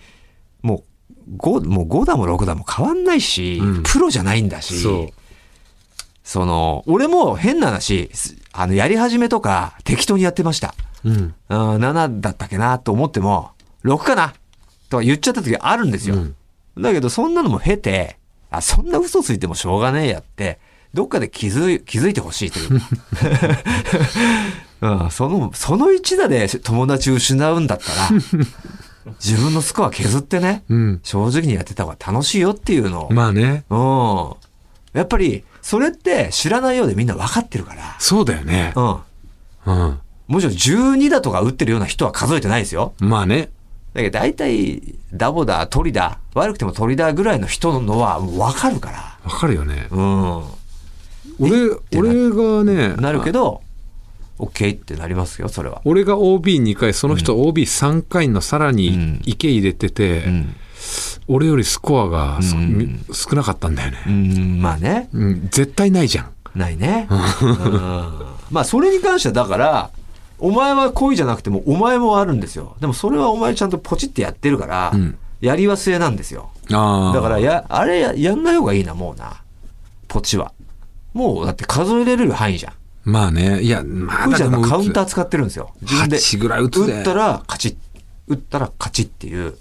[0.63, 0.85] も
[1.29, 5.09] う、5、もう5だも6だも変わんないし、うんプロじゃないんだし、そう。
[6.23, 10.75] その、俺も変な話、すあの、やり始めとか適当にやってました。
[11.05, 11.35] うん。
[11.49, 13.51] うん、7だったっけなと思っても、
[13.85, 14.35] 6かな
[14.91, 16.17] とか言っちゃった時あるんですよ。
[16.17, 16.37] うん
[16.79, 18.19] だけど、そんなのも経て、
[18.57, 20.59] あ、そんな嘘ついてもしょうがねえやって、
[20.93, 22.87] どっかで気づい、気づいてほしいというか。
[25.05, 28.21] うん、その、その一打で友達失うんだったら、
[29.25, 31.01] 自分のスコア削ってね、うん。
[31.03, 33.65] 正直にやってた方が楽しいよっていうのを、まあね。
[33.71, 34.35] うん。
[34.93, 38.73] やっぱり、それって知らないようでみんな分かってるから、そうだよね。
[38.77, 38.99] うん。
[39.67, 40.01] うん。
[40.27, 42.95] もちろん12だとか打ってるような人は数えてないですよ。
[42.99, 43.51] まあね。
[43.95, 49.19] だけど大体、ダボだ、鳥だ、悪くても鳥だぐらいの人のは分かるから。
[49.25, 49.87] わかるよね。
[49.91, 50.43] うん。
[51.39, 53.63] 俺、俺がね、なるけど、
[54.39, 55.81] OK ってなりますよ、それは。
[55.85, 60.57] 俺が OB2 回、その人 OB3 回のさらうんに池入れてて、うん。
[61.29, 63.99] 俺よりスコアがそうんみ少なかったんだよね。
[64.07, 65.09] うん、まあね。
[65.13, 66.31] うん、絶対ないじゃん。
[66.59, 67.07] ないね。
[67.11, 67.19] うん。
[68.51, 69.91] まあ、それに関しては、だから、
[70.39, 72.77] お前は恋じゃなくても、お前もあるんですよ。
[72.81, 76.51] でも、それはお前ちゃんとポチってやってるから、うんやり忘れなんですよ。
[76.73, 77.15] ああ。
[77.15, 79.43] だから、や、あれや、やんない方がいいな、もうな。
[80.09, 80.53] ポチは。
[81.13, 82.73] もう、だって数えれる範囲じゃん。
[83.05, 83.61] まあね。
[83.61, 85.75] いや、まこれじゃだでもカウンター使ってるんですよ。
[85.83, 86.17] 自分で。
[86.17, 87.77] 8ぐらい打つで打ったら勝ち。
[88.27, 89.55] 打ったら勝ちっていう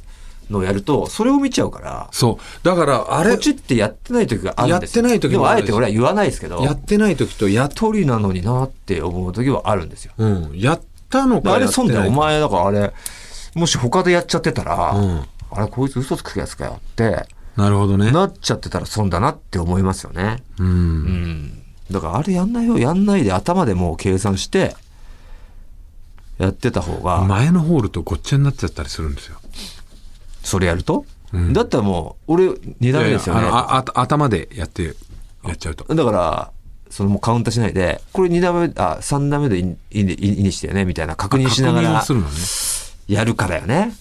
[0.50, 2.66] のをやると、それを見ちゃうから、そう。
[2.66, 5.04] だから、あれポ、チってやってない時があるんですよ。
[5.04, 10.14] やってない時でもあえて俺は言わないですけど、やってない時とやっ、鳥なのになって思う時はあるんですよ。
[10.18, 12.08] うん、やったのでかあれ損だよ。
[12.08, 12.94] お前、だからあれ、
[13.56, 15.22] もし他でやっちゃってたら、うん
[15.56, 18.12] あれ、こいつ嘘つくやつかよって、なるほどね。
[18.12, 20.44] なっちゃってたら損だなって思いますよね。
[20.58, 20.64] う。
[20.64, 21.64] うんん。
[21.92, 22.80] だからあれやんないよ。
[22.80, 24.76] やんないで頭でもう計算して、
[26.40, 29.38] やってた方が、前のホールとごっちゃになっちゃったりするんですよ。
[30.44, 33.48] それやると、うんだったらもう、俺、二段目ですよね。
[33.96, 34.96] 頭でやって、
[35.44, 35.94] やっちゃうと。
[35.96, 36.52] だから、
[36.92, 42.36] そのもうカウンターしないで、これ二段目、あ、三段目でいいいいいいにしてね、みたいな確認しながら確認をするのね。
[43.16, 43.94] やるからよね。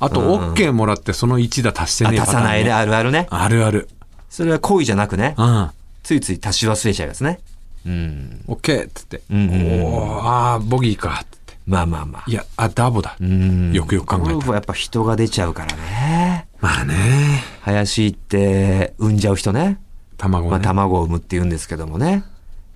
[0.00, 3.26] あと、うん OK もらってその1打足してあ、ねえ足さないで、パあるあるね。
[3.28, 3.88] あるある。
[4.30, 5.70] それは故意じゃなくね、うん。
[6.02, 7.38] ついつい足し忘れちゃいますね。
[7.86, 8.44] うん。
[8.48, 9.20] OK っつって。
[9.30, 11.41] うんうんうんおーああ、ボギーかっつって。
[11.66, 12.24] まあまあまあ。
[12.26, 13.16] いや、あ、ダボだ。
[13.20, 16.48] うんよくよく考えたらゴルフはやっぱ人が出ちゃうからね。
[16.60, 17.42] まあね。
[17.62, 19.64] 林行って産んじゃう人ね。
[19.64, 19.78] まあ、
[20.18, 20.64] 卵ね。
[20.64, 22.24] 卵を産むって言うんですけどもね。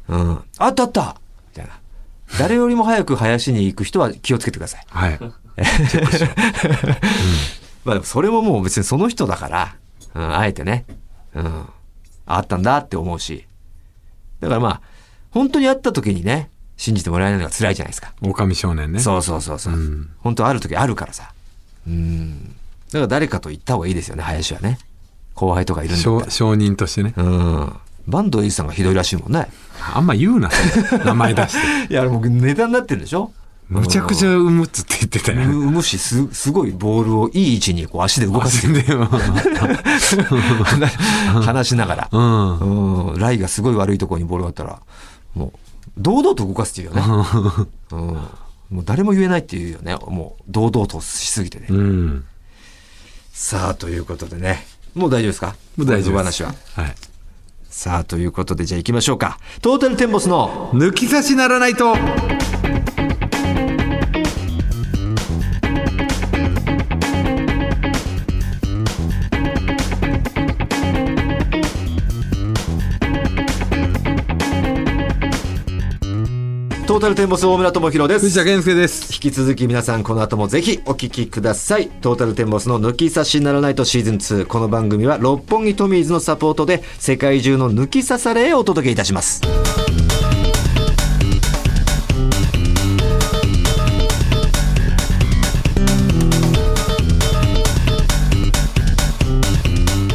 [0.08, 0.44] うん。
[0.58, 1.16] あったあった
[1.48, 1.78] みたいな。
[2.38, 4.84] 誰よりも早く林に行く人は気をつけてください。
[4.88, 5.18] はい。
[7.84, 9.76] まあでもそれももう別にその人だから、
[10.14, 10.84] うん、あえてね、
[11.34, 11.66] うん、
[12.26, 13.46] あったんだって思うし。
[14.40, 14.80] だからまあ、
[15.30, 18.12] 本当に会った時にね、信じてもらえないのが辛いじゃないですか。
[18.20, 19.00] 狼少年ね。
[19.00, 19.74] そうそうそうそう。
[19.74, 21.32] うん本当ある時あるからさ。
[21.86, 22.54] うん。
[22.92, 24.78] だから誰かと言った方がいいですよね、林はね。
[25.34, 26.02] 後輩とかいるんだ。
[26.02, 27.14] 証証人としてね。
[27.16, 27.72] うん。
[28.08, 29.48] 坂東英二さんがひどいらしいもんね。
[29.94, 30.50] あんま言うな、
[31.04, 31.92] 名前出して。
[31.92, 33.32] いや、もうネタになってるでしょ
[33.68, 35.42] むちゃくちゃ産むっつって言ってたよ。
[35.42, 39.06] 産むし、す、すごいボールをいい位置にこう足で動かせてでも
[41.42, 42.08] 話しながら。
[42.12, 43.10] うん。
[43.10, 44.78] うん、ライがすごい悪いところにボールがあったら、
[45.34, 45.52] もう、
[45.98, 47.02] 堂々と動かすっていうよね。
[47.92, 47.98] うん。
[48.70, 49.94] もう誰も言えないっていうよね。
[49.94, 51.66] もう、堂々としすぎてね。
[51.70, 52.24] うん。
[53.32, 54.66] さあ、ということでね。
[54.94, 55.54] もう大丈夫ですか？
[55.76, 56.16] もう大丈夫。
[56.16, 56.54] 話は。
[56.74, 56.94] はい。
[57.70, 59.38] さあ、ということで、じゃあ行きましょうか。
[59.62, 61.94] トータルテンボスの、抜き差しならないと。
[77.06, 78.24] トータルテンボス大村智弘です。
[78.24, 79.14] 藤田健介です。
[79.14, 81.88] 引き続き皆さんこの後もぜひお聞きください。
[81.88, 84.46] トータルテンボスの抜き差しならないとシーズン2。
[84.46, 89.40] この番組は六本木トミーズのサポートで世界中の抜き差されをお届けいたします。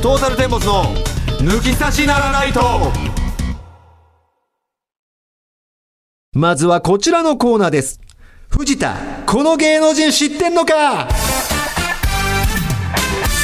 [0.01, 0.93] トータルテンボスの
[1.39, 2.59] 抜き差しならないと
[6.33, 7.99] まずはこちらのコーナーです。
[8.47, 11.09] 藤田、この芸能人知ってんのか？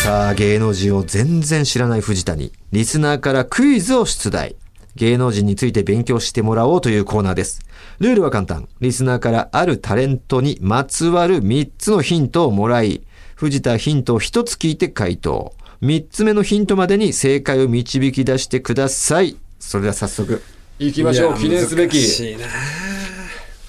[0.06, 4.56] さあ、芸能人を全然知らない藤田に、リスナーからクイズを出題。
[4.96, 7.60] 芸能人について勉強してもらおうというコーナーです。
[8.00, 8.70] ルールは簡単。
[8.80, 13.02] リスナーからあるタレントにまつわる3つのヒントをもらい、
[13.36, 15.54] 藤田ヒントを1つ聞いて回答。
[15.82, 19.36] 3つ目のヒントまでに正解を導き出してください。
[19.60, 20.42] それでは早速、
[20.80, 21.38] 行きましょう。
[21.38, 21.98] 記念すべき。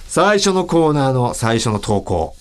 [0.08, 2.36] 最初のコーナーの最初の投稿。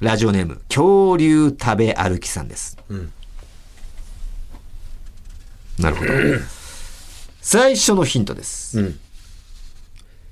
[0.00, 2.76] ラジオネーム、恐竜食べ歩きさんです。
[2.92, 3.10] ん
[5.78, 6.10] なるほど。
[7.40, 8.78] 最初のヒントです。
[8.78, 8.98] うん。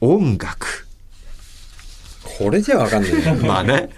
[0.00, 0.86] 音楽。
[2.38, 3.34] これじゃわかんないよ。
[3.46, 3.88] まあね。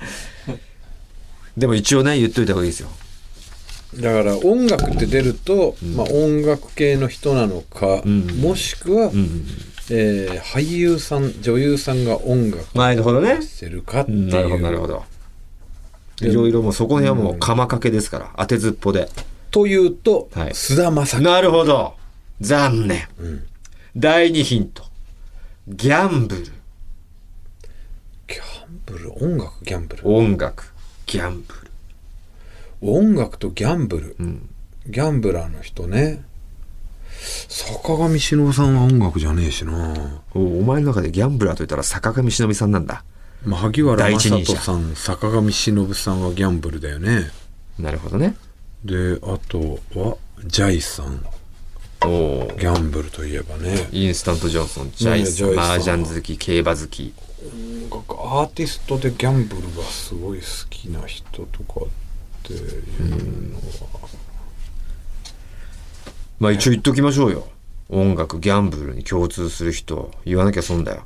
[1.56, 2.88] でも一応ね、言っといた方がいいですよ。
[4.00, 9.46] だから音楽って出ると、まあ音楽系の人なのか、んもしくは、うん。
[9.88, 13.40] えー俳優さん、女優さんが音楽なるほどね。
[13.42, 14.32] してるかっていう。
[14.32, 15.04] なるほど、なるほど。
[16.20, 19.08] いろいろもうそこにはもう釜かけですから、当てずっぽで。
[19.50, 21.20] というと、はい菅田将暉。
[21.22, 21.94] なるほど。
[22.40, 22.98] 残念。
[22.98, 23.46] ん
[23.96, 24.82] 第2ヒント。
[25.68, 26.42] ギャンブル。
[26.44, 30.08] ギャンブル、音楽、ギャンブル？
[30.08, 30.72] 音楽。
[31.06, 31.65] ギャンブル。
[32.92, 34.24] 音楽とギャンブル。
[34.24, 34.48] ん
[34.86, 36.22] ギャンブラーの人ね。
[37.48, 40.22] 坂上忍さんは音楽じゃねえしな。
[40.34, 43.04] おお前の中でギャンブラーといったら坂上忍さんなんだ。
[43.44, 47.30] まあ、萩原第一正人さん、坂上忍さんはギャンブルだよね。
[47.78, 48.36] なるほどね。
[48.84, 51.24] で、あとは、ジャイさん。
[52.04, 52.56] おお。
[52.58, 53.88] ギャンブルといえばね。
[53.92, 57.12] インスタントジョンソン、ジャイス、ジャイスマージャン好き、競馬好き。
[57.90, 61.86] 音楽アーティストでギャンブルがすごい好きな人とか
[62.46, 64.08] っていうのは、
[66.38, 67.48] まあ一応言っときましょうよ。
[67.88, 71.04] 音楽、ギャンブルに共通する人、言わなきゃ損だよ。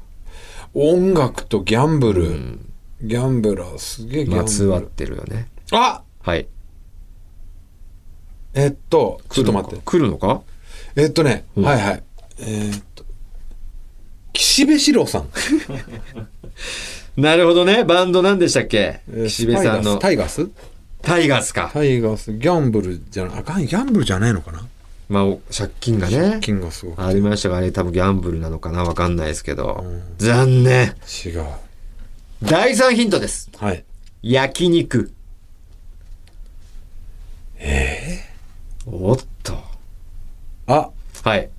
[0.75, 2.59] 音楽とギャンブル、
[3.03, 5.49] ギャンブラーすげえギャンブル、まつわってるよね。
[5.73, 6.03] あ！
[6.23, 6.47] はい。
[8.55, 9.81] えっとちょっと待って。
[9.85, 10.43] 来るのか？
[10.97, 11.65] えっとね、うん。
[11.65, 12.03] はいはい。
[12.41, 13.05] えっと
[14.33, 15.29] 岸辺四郎さん。
[17.21, 17.85] なるほどね。
[17.85, 19.01] バンド何でしたっけ？
[19.11, 19.99] えー岸辺さんの。
[19.99, 20.37] タイガース？
[20.37, 20.80] タイガース？
[21.03, 21.09] か。
[21.09, 24.67] タイガースギャンブルじゃないあかんギャンブルじゃないのかな？
[25.09, 26.39] まあ、お借金がね。
[26.41, 29.83] 金がすごくありましたが、あれ多分ギャンブルなのかなわかんないですけど。
[29.83, 30.95] うん残念。
[31.25, 31.47] 違う
[32.43, 33.51] 第3ヒントです。
[33.59, 33.85] はい
[34.23, 35.13] 焼肉。
[37.59, 38.21] え
[38.87, 39.59] おっと。
[40.67, 40.91] あ
[41.25, 41.51] はい。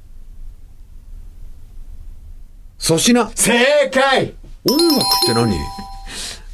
[2.79, 4.33] 粗品正解
[4.67, 5.53] 音楽って何？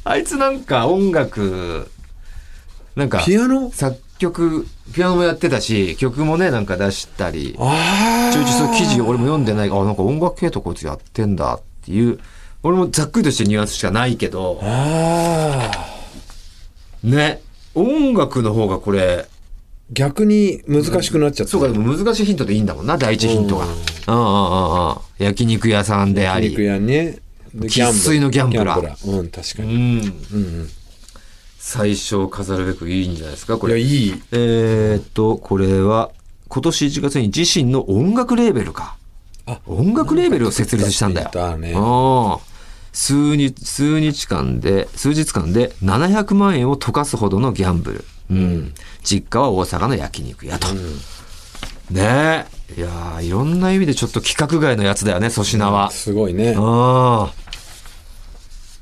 [0.04, 1.90] あいつなんか音楽、
[2.98, 3.70] なんか、ピアノ？
[3.70, 12.18] 作曲、ピアノもやってたし、曲もね、なんか出したり、ああちょいちょい記事俺も読んでないあ、なんか音楽系とこいつやってんだっていう、
[12.64, 15.70] 俺もざっくりとしてニュアンスしかないけど、あ
[17.04, 17.40] ね、
[17.76, 19.26] 音楽の方がこれ、
[19.92, 21.52] 逆に難しくなっちゃった。
[21.52, 23.64] そうか、でも難しいヒントでいいんだもんな、第一ヒントが。
[23.64, 24.16] うんうんうんう
[24.86, 24.96] んうん。
[25.18, 26.66] 焼肉屋さんであ肉り。
[26.66, 27.18] 屋ね。
[27.54, 29.74] で生粋のギャンブラーギャンブラーうん、確かうに。
[29.74, 30.00] ん。
[30.00, 30.70] うんうん。
[31.58, 33.82] 最初飾るべくいいんじゃないですか、こいや、れ。
[33.82, 34.22] いい。
[34.32, 36.10] えーっと、これは、
[36.48, 38.96] 今年1月に自身の音楽レーベルか。
[39.46, 41.30] あ音楽レーベルを設立したんだよ。
[41.32, 41.74] だね。
[42.92, 48.04] 数日、数日間で、数日間で700万円を溶かすほどのギャンブル。
[48.30, 48.74] うん。
[49.02, 50.68] 実家は大阪の焼肉屋と。
[50.72, 52.46] ねえ。
[52.76, 55.90] いやーいろんな意味でちょっと規格外のやつだよね、粗品は。
[55.90, 56.54] すごいね。
[56.56, 57.48] ああ。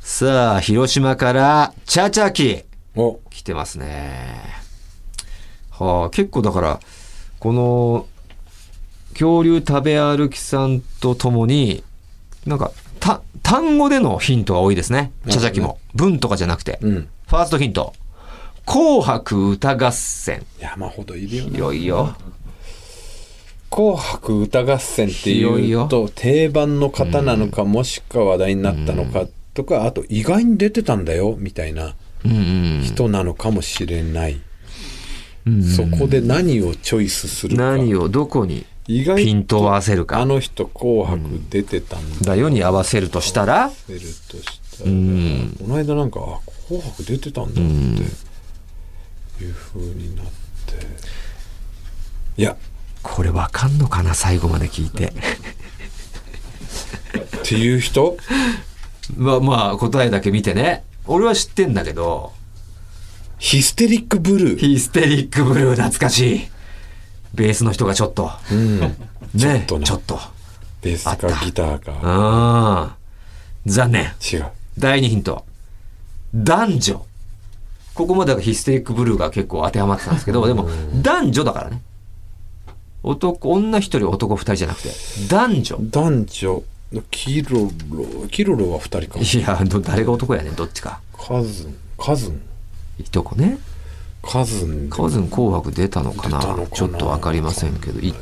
[0.00, 2.65] さあ、広島から、チャチャキ。
[2.96, 4.42] お、来てますね。
[5.70, 6.80] はあ、結構だから、
[7.38, 8.06] この、
[9.12, 11.84] 恐竜食べ歩きさんとともに、
[12.46, 15.12] なんか、た、単語でのヒントが多いですね。
[15.28, 15.78] チャチャキも。
[15.94, 16.78] 文とかじゃなくて。
[16.80, 17.08] うん。
[17.26, 17.92] ファーストヒント。
[18.64, 20.44] 紅白歌合戦。
[20.58, 21.58] 山ほどいるよいね。
[21.58, 22.16] よいよ。
[23.70, 31.94] 紅白歌合戦っていうよと定番の方なのか、もしくは話題になったのかとか、あと意外に出てたんだよみたいな。
[32.82, 37.62] 人なのかもしれない、うんそこで何をチョイスするか。
[37.62, 40.20] 何をどこに意外ピントを合わせるか。
[40.20, 42.32] あの人紅白出てたんだ。
[42.32, 50.32] だよに合わせるとしたら、出るとしたら、んこの間なんかあ紅白出てたんだっていう風になって。
[52.36, 52.56] いや。
[53.02, 55.06] これわかんのかな最後まで聞いて。
[55.06, 55.12] っ
[57.44, 58.16] ていう人？
[59.16, 60.82] まあまあ答えだけ見てね。
[61.06, 62.32] 俺は知ってんだけど、
[63.38, 66.40] ヒステリックブルーヒステリックブルー懐かしい。
[67.34, 68.30] ベースの人がちょっと。
[68.50, 68.88] うんね
[69.34, 70.18] ちょっとなちょっと。
[70.82, 72.96] ベースかギターかああ。
[73.66, 74.04] 残念。
[74.32, 74.46] 違う
[74.78, 75.44] 第二ヒント。
[76.34, 77.06] 男女。
[77.94, 80.68] ここまではヒステリックブルーが結構当てはまってたんですけど、でも
[81.02, 81.82] 男女だからね。
[83.02, 84.90] 男、女一人男二人じゃなくて、
[85.28, 85.78] 男女。
[85.80, 86.62] 男女
[87.10, 91.00] キロロキロロは二人かいや、ど誰が男やねん、どっちか。
[91.12, 92.40] カズンカズン。
[92.98, 93.58] いとこね。
[94.22, 94.88] カズン。
[94.88, 96.38] カズン紅白出たのかな。
[96.38, 96.66] 出たのかな。
[96.68, 98.00] ちょっとわかりませんけど。
[98.00, 98.14] い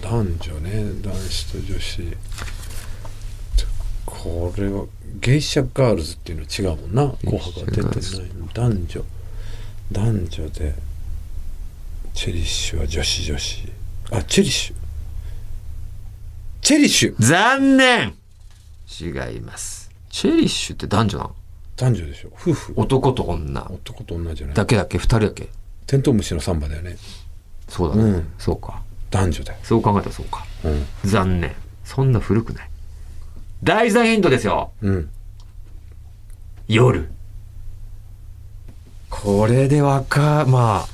[0.00, 2.16] 男女ね男子と女子。
[4.06, 4.84] これは
[5.20, 7.08] ゲイシャガールズっていうの違うもんな。
[7.20, 7.94] 紅白は出てない
[8.54, 9.04] 男女。
[9.90, 10.74] 男女で
[12.14, 13.72] チェリッシュは女子女子。
[14.10, 14.74] あチェリッシュ
[16.60, 18.14] チェリッシュ残念
[19.00, 19.90] 違います。
[20.10, 21.34] チェリッシュって男女なの？
[21.76, 24.98] 男女でしょ夫婦男と女男と女じゃないだけだっけ？
[24.98, 25.48] 二人だっけ？
[25.86, 26.96] テントウムシのサンバだよね
[27.68, 28.02] そうだね。
[28.02, 28.82] うんそうか。
[29.10, 30.44] 男女だよ、そう考えたらそうか。
[30.64, 31.54] うん残念。
[31.84, 32.70] そんな古くない。
[33.62, 34.72] 第3ヒントですよ。
[34.82, 35.10] うん、
[36.68, 37.08] 夜。
[39.08, 40.88] これでわか、まあ、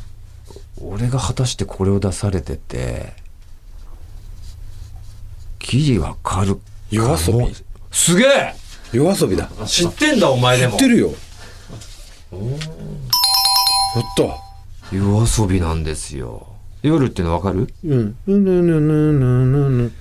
[0.81, 3.13] 俺が果たしてこれを出されてて、
[5.79, 6.61] ギリわかる。
[6.91, 7.53] 夜遊び。
[7.91, 8.55] すげえ！
[8.93, 9.49] 夜遊びだ。
[9.67, 10.75] 知ってんだお前でも。
[10.75, 11.09] 知ってるよ。
[11.09, 11.17] やっ
[14.17, 14.23] た。
[14.95, 16.47] 夜遊びなんですよ。
[16.83, 17.69] 夜っていうのわかる？
[17.85, 17.91] うん。
[17.93, 19.93] うんうんうんうんうん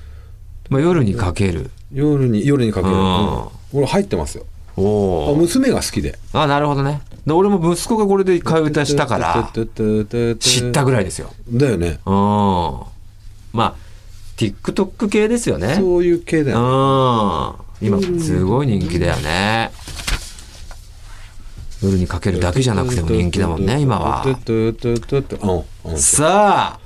[0.70, 1.72] まあ、夜にかける。
[1.92, 3.00] 夜に夜にかける、うん。
[3.00, 3.48] うん。
[3.74, 4.46] 俺入ってますよ。
[4.78, 5.36] あおお。
[5.36, 6.20] 娘が好きで。
[6.34, 7.02] あ、なるほどね。
[7.26, 9.52] で俺も息子がこれで替え歌したから、
[10.40, 11.34] 知ったぐらいですよ。
[11.50, 12.00] だよね。
[12.06, 12.14] うん。
[13.54, 13.76] まあ、
[14.52, 15.76] TikTok 系ですよね。
[15.76, 17.56] そういう系だうよん。
[17.82, 19.72] 今、すごい人気だよね。
[21.82, 24.24] 夜にかけるだけじゃなくても人気だもんね、今は。
[24.26, 26.80] うんうんさあ、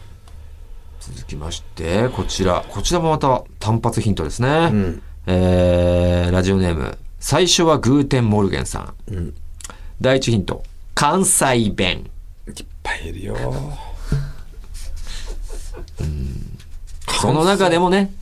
[1.00, 2.66] 続きまして、こちら。
[2.68, 4.70] こちらもまた単発ヒントですね。
[4.72, 6.98] うんえー、ラジオネーム。
[7.20, 9.14] 最初はグーテンモルゲンさん。
[9.14, 9.34] うん
[10.02, 10.64] 第一ヒント。
[10.96, 12.10] 関西弁。
[12.48, 13.36] いっぱいいるよ
[17.08, 18.14] その中でもね、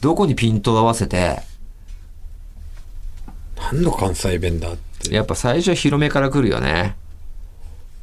[0.00, 1.40] どこにピントを合わせて、
[3.56, 6.96] 何の関西弁だってやっぱ最初は広めから来るよね。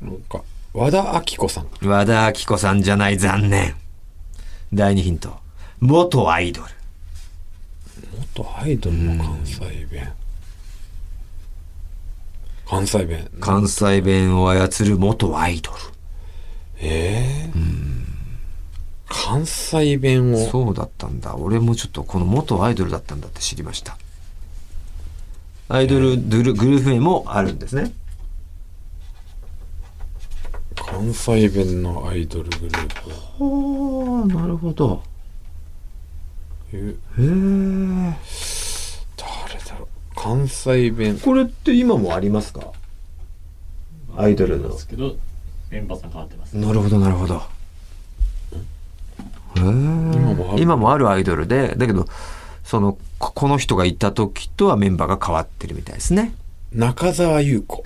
[0.01, 3.75] なんか和田アキ子さん和田アキ子さんじゃない、残念。
[4.73, 5.37] 第二ヒント。
[5.79, 6.67] 元アイドル。
[8.35, 9.59] 元アイドルの関西
[9.91, 10.13] 弁
[12.65, 15.77] 関西弁関西弁を操る元アイドル。
[16.81, 17.98] ええ
[19.09, 21.35] 関西弁をそうだったんだ。
[21.35, 23.97] 俺もちょっとこの元アイドルだったんだって知りました。
[25.67, 27.91] アイドルグルグループ名もあるんですね。
[30.75, 33.11] 関西弁のアイドルグループ
[33.43, 35.03] おー、なるほど。
[36.71, 36.95] えへえ。
[37.17, 37.27] 誰
[39.63, 42.71] だろう関西弁これって今もありますか？
[44.17, 45.15] アイドルのですけど
[45.69, 46.55] メンバーさん変わってます。
[46.55, 47.41] なるほどなるほど
[50.57, 51.09] 今もある。
[51.09, 52.05] アイドルでだけど
[52.63, 56.33] そのここの人がいた時とはメンバーが変わってるみたいですね。
[56.71, 57.83] 中澤優子、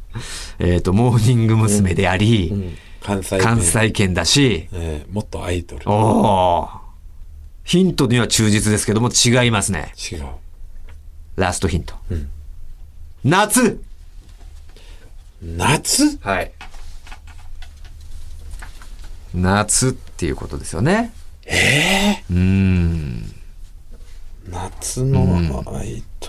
[0.58, 1.94] えっ、とモーニング娘。
[1.94, 2.78] であり、うん。
[3.02, 4.68] 関西弁関西圏だし。
[4.72, 5.90] えーもっとアイドル。
[5.90, 6.68] おお
[7.64, 9.92] ヒントには忠実ですけども違いますね。
[10.10, 10.24] 違う。
[11.36, 12.28] ラストヒント、ん。
[13.24, 13.80] 夏。
[15.42, 16.18] 夏？
[16.20, 16.52] はい。
[19.34, 21.12] 夏っていうことですよね。
[21.46, 23.32] えうーん。
[24.48, 26.26] ー、夏のアイド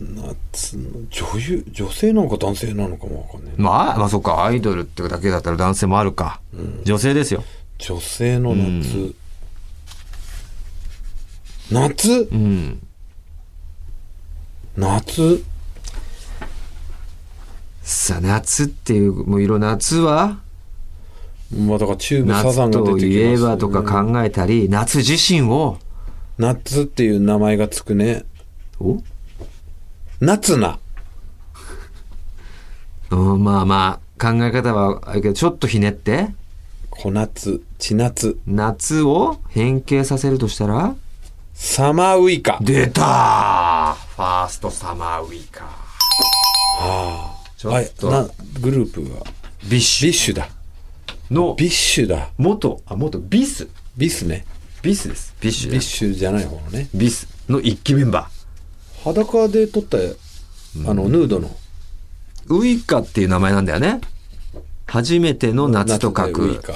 [0.00, 3.64] ル、夏の女優女性なのか男性なのかもわかんないな。
[3.64, 6.40] まあまあそっかアイドルってだけだったら男性もあるか、
[6.84, 7.42] 女性ですよ。
[7.78, 9.14] 女性の夏、
[11.70, 12.28] 夏？
[12.30, 12.80] うん。
[14.76, 15.44] 夏？
[17.82, 20.38] さあ夏っていうもう色夏は？
[21.56, 25.78] まあだからチューブサザン夏が出てきますといえばとか考えたり夏自身を。
[26.36, 28.24] 夏っていう名前がつくね。
[28.78, 28.98] お？
[30.20, 30.78] 夏菜。
[33.10, 36.28] うんまあまあ考え方はあるけどちょっとひねって。
[36.90, 38.38] 小夏千夏。
[38.46, 40.94] 夏を変形させるとしたら？
[41.54, 42.58] サマーウイカ。
[42.60, 45.64] 出たファーストサマーウイカ。
[46.80, 47.34] あ。
[47.56, 48.10] ちょっと。
[48.10, 48.28] な
[48.60, 49.24] グループが？
[49.68, 50.46] ビッシビッシュだ。
[50.46, 50.57] ュ
[51.30, 52.30] のビッシュだ。
[52.38, 53.68] 元あ元ビス。
[53.96, 54.44] ビスね。
[54.82, 55.34] ビスです。
[55.40, 56.88] ビッシュビッシュじゃない方のね。
[56.94, 57.28] ビス。
[57.48, 58.30] の一期メンバ
[59.04, 61.48] 裸で撮ったあのヌードの。
[61.48, 64.00] ーウイカっていう名前なんだよね。
[64.86, 66.22] 初めての夏と書く。
[66.22, 66.74] 夏でウイカ。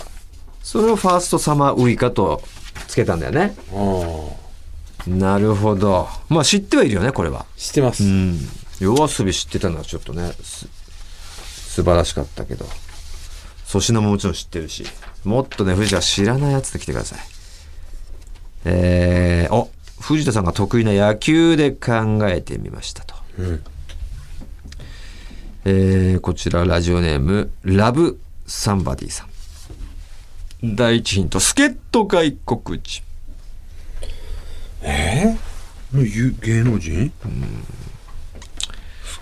[0.62, 2.42] それをファーストサマーウイカと
[2.88, 3.54] つけたんだよね。
[3.72, 4.28] あ
[5.06, 6.08] あなるほど。
[6.28, 7.46] まあ知ってはいるよねこれは。
[7.56, 8.38] 知ってます、うん。
[8.80, 10.66] 夜遊び知ってたのはちょっとねす
[11.74, 12.66] 素晴らしかったけど
[13.72, 14.84] 粗品ももちろん知ってるし
[15.24, 17.18] もっとね藤田知らないやつで来てください。
[18.66, 19.70] えー、お
[20.00, 23.64] 藤田さんが得意な野球で考えてみましたと、うん。
[25.64, 29.24] えーこちらラジオネームラブサンバディさ
[30.62, 30.76] ん。
[30.76, 33.02] 第一ヒント助っ人外国人。
[34.82, 37.12] えー、芸能人？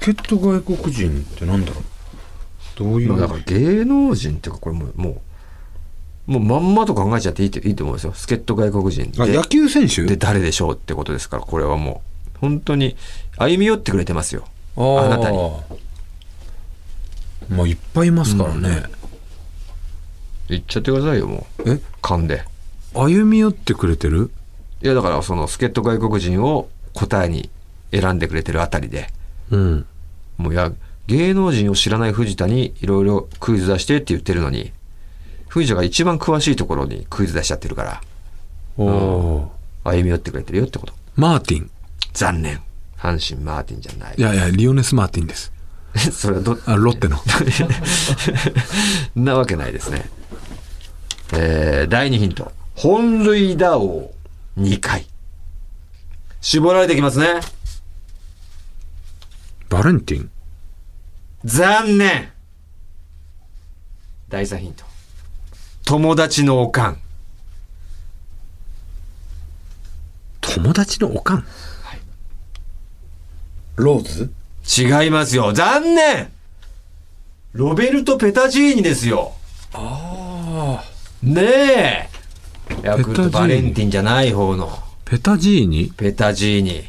[0.01, 1.85] 助っ人外国人ってなんだろう？
[2.81, 3.11] どういう？
[3.11, 5.23] まあだから芸能人っていうかこれもうも
[6.29, 8.13] うもうまんまと考えちゃっていいいいと思うんですよ。
[8.13, 9.23] 助っ人外国人で。
[9.23, 10.05] あ野球選手？
[10.05, 12.39] で誰でしょうってことですからこれはもう。
[12.41, 12.97] 本当に
[13.37, 14.47] 歩み寄ってくれてますよ。
[14.77, 15.39] あなたに。
[17.51, 18.85] まあいっぱいいますからね、
[20.49, 21.71] 言っちゃってくださいよもう。
[21.71, 21.81] え？
[22.01, 22.45] 勘で。
[22.95, 24.31] 歩み寄ってくれてる？
[24.83, 27.51] いやだからその助っ人外国人を答えに
[27.91, 29.09] 選んでくれてるあたりで。
[29.51, 29.87] うん。
[30.39, 30.73] もういや
[31.11, 34.73] 芸能人を知らない藤田にいろいろクイズ出してって言ってるのに
[35.49, 38.01] 藤田が一番詳しいところにクイズ出しちゃってるから
[38.79, 39.53] おお
[39.83, 40.93] 歩み寄ってくれてるよってこと。
[41.17, 41.71] マーティン。
[42.13, 42.61] 残念。
[42.97, 44.15] 阪神マーティンじゃない。
[44.17, 45.53] いやいやリオネス・マーティンです。
[46.13, 47.19] それはどあロッテの。
[49.17, 50.09] なわけないですね。
[51.33, 52.53] えー、第2ヒント。
[52.77, 54.13] 本塁打王
[54.57, 55.07] 2回。
[56.41, 57.41] 絞られてきますね。
[59.69, 60.31] バレンティン
[61.45, 62.31] 残念
[64.29, 64.85] 第3ヒント。
[65.87, 66.99] 友達のおかん。
[70.43, 71.47] 友達のおかん、
[73.77, 74.31] ロー
[74.65, 75.03] ズ？
[75.03, 75.53] 違いますよ。
[75.53, 76.31] 残念
[77.53, 79.33] ロベルト・ペタジーニですよ。
[79.73, 80.85] ああ
[81.23, 82.09] ねえ。
[82.83, 84.71] ヤクルト・ペタジーニバレンティンじゃない方の。
[85.05, 85.91] ペタジーニ？
[85.97, 86.85] ペタジーニ。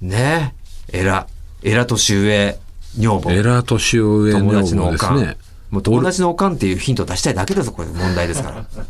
[0.00, 0.54] ね
[0.92, 1.00] え。
[1.00, 1.28] エラ、
[1.62, 2.58] エラ年上
[2.98, 3.30] 女房。
[3.30, 5.36] エラ年上友の達のおかん。
[5.70, 8.64] もう友達のおかんっていうヒント出したいだけだぞ、これ問題ですから。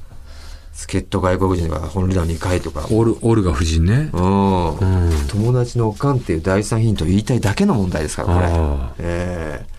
[0.74, 2.86] 助っ人外国人が本塁打2回とか。
[2.90, 4.76] オルオルガ夫人ねうん。
[4.76, 8.46] うん友達のおかんっていう第三ヒントを言いたいだけの問題ですから、これ。
[8.48, 9.74] あえー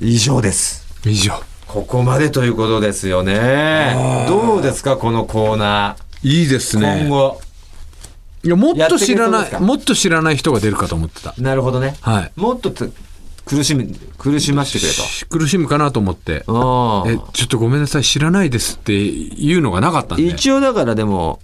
[0.00, 0.84] 以上です。
[1.04, 1.32] 以上
[1.68, 4.26] ここまでということですよね。
[4.28, 6.80] どうですか、このコーナいいですー。
[6.80, 7.40] ね今後。
[8.44, 11.96] いやもっと知らないもっと知らない人が出るかと思ってたなるほどね。
[12.00, 12.92] はいもっとつ
[13.46, 13.86] 苦しみ、
[14.18, 16.32] 苦しましてくれ苦しむかなと思って。
[16.32, 20.24] えちょっとごめんなさい知らないですっていうのがなかったんで。
[20.24, 21.40] 一応だからでも、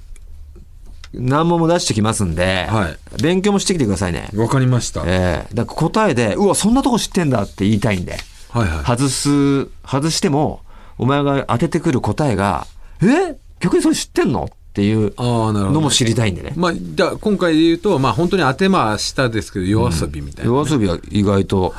[1.14, 4.28] 難問も出してきますんで、は勉強もしてきてくださいね。
[4.34, 5.54] わかりました、ええ。
[5.54, 8.16] だから答えで、うわ、そんなとこ知ってんだって言いたいんで、
[8.50, 8.84] はいはい。
[8.84, 10.62] 外す、外しても、
[10.98, 12.66] お前が当ててくる答えが、
[13.00, 13.36] え？
[13.60, 14.50] 逆にそれ知ってんの？
[14.72, 16.54] っていうのも知りたいんでね。
[16.56, 21.74] まあ、じゃあ今回で言うと、まあ、本当に当てましたですけど夜遊びみたいな、夜遊びは意外と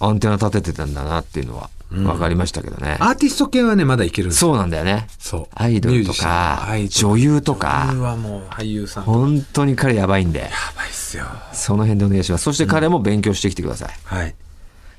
[0.00, 1.68] アンテナ立ててたんだなっていうのは。
[1.90, 2.98] 分かりましたけどね。
[3.00, 5.08] アーティスト系はね、まだいけるそうなんだよね。
[5.18, 5.46] そう。
[5.56, 9.02] アイドルとか、女優とこれか、はもう俳優さん。
[9.02, 11.24] や本当に彼やばいんで、ばいっすよ。
[11.52, 12.44] その辺でお願いします。
[12.44, 13.90] そして彼も勉強してきてください。
[14.04, 14.36] はい。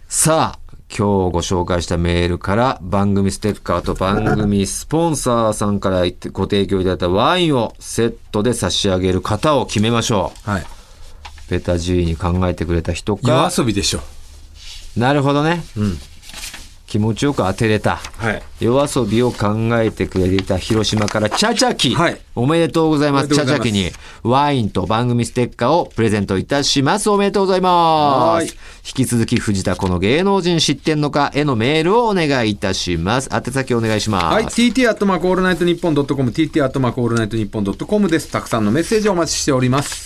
[0.10, 6.02] さあ、今日ご紹介したメールから番組ステッカーと番組スポンサーさんから
[6.34, 10.62] ご提供いただいたワインをセットで差し上げる方を決めましょはい。
[10.62, 10.66] う。
[11.50, 14.02] ベタ G に考えてくれた人夜か、遊びでしょ。
[14.98, 15.64] なるほどね。
[15.78, 15.98] うん。
[16.92, 17.96] 気持ちよく当てれた。
[18.18, 18.44] はい。
[18.60, 22.20] 夜遊びを考えてくれていた広島からチャチャキ、はい。
[22.36, 23.30] おめでとうございます。
[23.30, 23.92] チャチャキに
[24.24, 27.10] ワインと番組ステッカーをプレゼントいたします。
[27.10, 28.44] おめでとうございます。
[28.44, 28.46] はい。
[28.46, 28.52] 引
[28.94, 33.30] き続き藤田この芸能人知ってんのかへのメールをお願いいたします。
[33.32, 38.30] 宛先お願いします、はい、TT アットマークオールナイトニッポンドットコム、TT アットマークオールナイトニッポンドットコムです。
[38.30, 40.04] たくさんのメッセージをお待ちしております。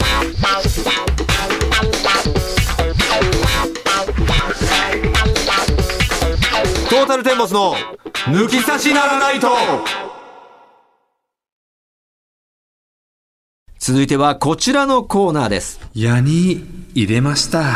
[7.06, 7.76] ータルテンボスの
[8.26, 9.48] 抜き差しならないと
[13.80, 17.76] 続いてはこちらのコーナーです矢に入れました。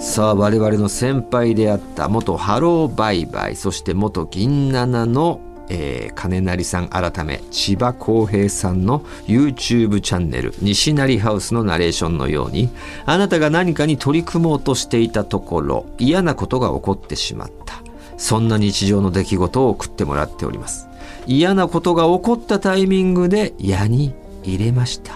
[0.00, 5.40] さあ我々の先輩であった元ハローバイバイそして元銀七の、
[5.70, 12.68] えー金成さん改め千葉公平さんの YouTube チャンネル西成ハウスのナレーションのように
[13.06, 17.80] あなたが何かに取り組もうとしていたところ嫌なことが起こってしまった。
[18.18, 20.88] そんな日常の出来事を送ってもらっております。
[21.26, 24.12] 嫌なことが起こったタイミングで「矢に
[24.42, 25.14] 入れました」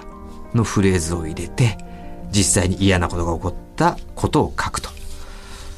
[0.55, 1.77] のフレーズを入れて
[2.33, 4.89] 実際に嫌なことが起こったことを書くと。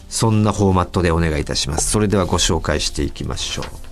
[0.08, 1.90] そんなフォーマットでお願いいたします。
[1.90, 3.85] それではご紹介していきましょう。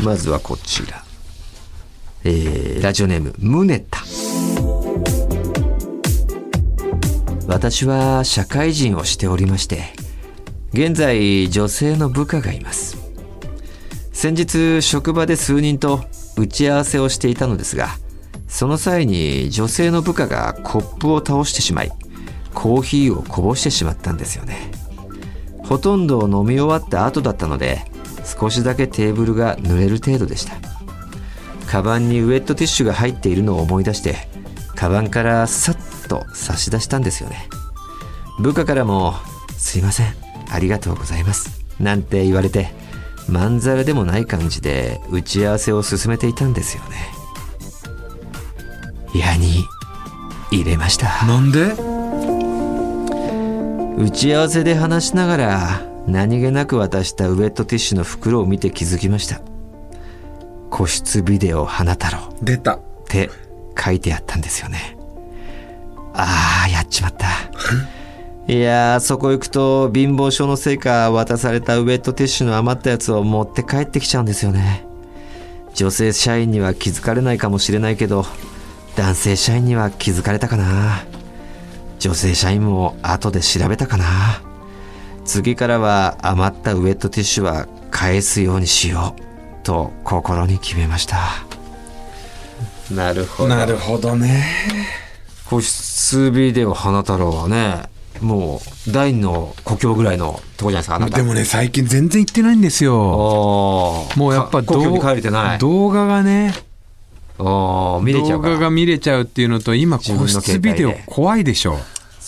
[0.00, 1.04] まずはこちら。
[2.24, 4.02] えーラジオネームムネタ。
[7.46, 9.82] 私は社会人をしておりまして
[10.72, 12.96] 現在女性の部下がいます。
[14.12, 16.04] 先日職場で数人と
[16.36, 17.88] 打ち合わせをしていたのですが
[18.46, 21.92] その際に女性の部下がコップを倒してしまい
[22.54, 24.70] コーヒーをこぼしてしまったんですよね。
[25.64, 27.84] ほとんど飲み終わった後だったので
[28.42, 30.54] 少しだけテーブルが濡れる程度でした。
[31.68, 34.16] カバンにウェットティッシュが入っているのを思い出して
[34.74, 35.76] カバンからさっ
[36.08, 37.48] と差し出したんですよね。
[38.40, 39.14] 部下からも
[39.56, 40.12] 「すいません
[40.50, 42.74] ありがとうございます」なんて言われて
[43.28, 46.96] まんざらでもない感じで打ち合わせを進めていたんですよね。
[49.14, 49.64] 矢に
[50.50, 51.24] 入れました。
[51.26, 51.76] なんで？
[54.04, 59.40] 打ち合わせで話しながら何気なく渡したウェットティッシュの袋を見て気づきました。
[60.70, 62.34] 個室ビデオ花太郎。
[62.42, 62.76] 出た。
[62.76, 63.30] って
[63.78, 64.96] 書いてあったんですよね。
[66.14, 67.26] ああやっちまった。
[68.52, 74.84] いやーそこ行くと貧乏症のせいか渡されたウェットティッシュの余ったやつを持って帰ってきちゃうんですよね。
[75.74, 78.26] 女性社員には気づかれないかもしれないけど
[78.96, 81.04] 男性社員には気づかれたかな。
[81.98, 84.42] 女性社員も後で調べたかな
[85.32, 91.16] 次からは余ったウェットティッシュは返すようにしようと心に決めました。
[92.94, 94.44] なるほなるほどね。
[95.48, 97.84] 個室ビデオ花太郎はね
[98.20, 101.16] もう第二の故郷ぐらいのとこじゃないですかあなた。
[101.16, 102.92] でもね、最近全然行ってないんですよ。
[102.94, 105.58] もうやっぱか故郷に動帰れてない。
[105.58, 106.52] 動画がね、
[107.38, 108.48] 見れちゃ動うか。
[108.50, 111.78] ら画が見れちゃうっていうのと、今個室ビデオ怖いでしょ。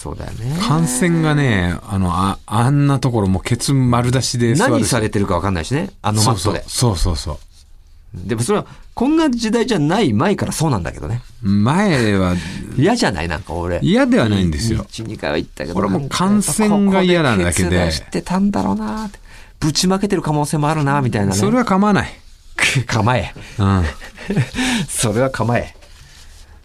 [0.05, 0.59] そうだよね。
[0.61, 5.89] 感染がね、あの、ああんなところもうケツ丸出しで何されてるか分かんないしね。
[6.03, 6.63] あのマットで。
[6.67, 7.35] そうそうそう。
[7.37, 7.41] そ
[8.25, 11.23] うでもそれはこんな時代じゃない前からそうなんだけどね。
[11.43, 12.37] 前は
[12.77, 13.29] 嫌じゃない？
[13.29, 13.81] なんか俺。
[13.83, 14.85] 嫌ではないんですよ。
[14.91, 15.79] 12回は行ったけど。
[15.79, 19.07] 俺も感染が嫌なだけでここケツ出してたんだろうな。
[19.07, 19.19] って
[19.59, 21.35] ぶちまけてる可能性もあるなみたいなね。
[21.39, 22.13] それは構わない。
[22.87, 23.35] 構え。
[23.59, 23.83] うん。
[24.89, 25.75] それは構え。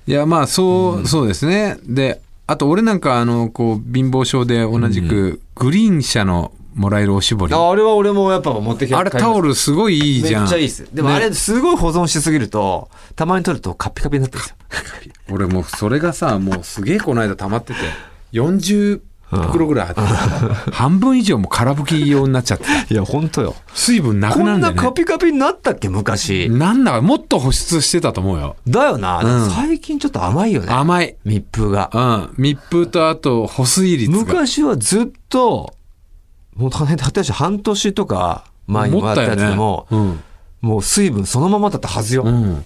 [0.07, 1.77] いや、まあ、そう、そうですね。
[1.83, 2.19] で、
[2.49, 7.53] あと俺なんか、あの、こう、貧乏症で同じく、グリーン車のもらえるおしぼり。
[7.53, 10.41] ああれは俺もやっぱ持ってきあれタオルすごいいいじゃん。
[10.43, 10.87] めっちゃいいです。
[10.91, 11.15] でもね。
[11.15, 17.79] あれすごい保存しすぎるとたまに取るとカピカピになってるんですよ俺もうそれがさ、もうすげえこの間溜まってて、
[18.33, 20.01] 40袋ぐらいあって、
[20.71, 22.93] 半分以上も空拭き用になっちゃってた。
[22.93, 24.81] いや本当よ水分なくこんななるんだよね。
[24.81, 28.55] カピカピになったっけ昔なんだかもっと保湿してたと思うよ。
[28.67, 31.15] だよな、うん最近ちょっと甘いよね甘い。
[31.25, 32.29] 密封がうん。
[32.37, 34.17] 密封とあと保水率が。
[34.17, 35.73] 昔はずっと
[36.55, 40.19] もう大変だったし半年とか前にもらったやつでも、うん。
[40.61, 42.65] もう水分そのままだったはずよ、うん。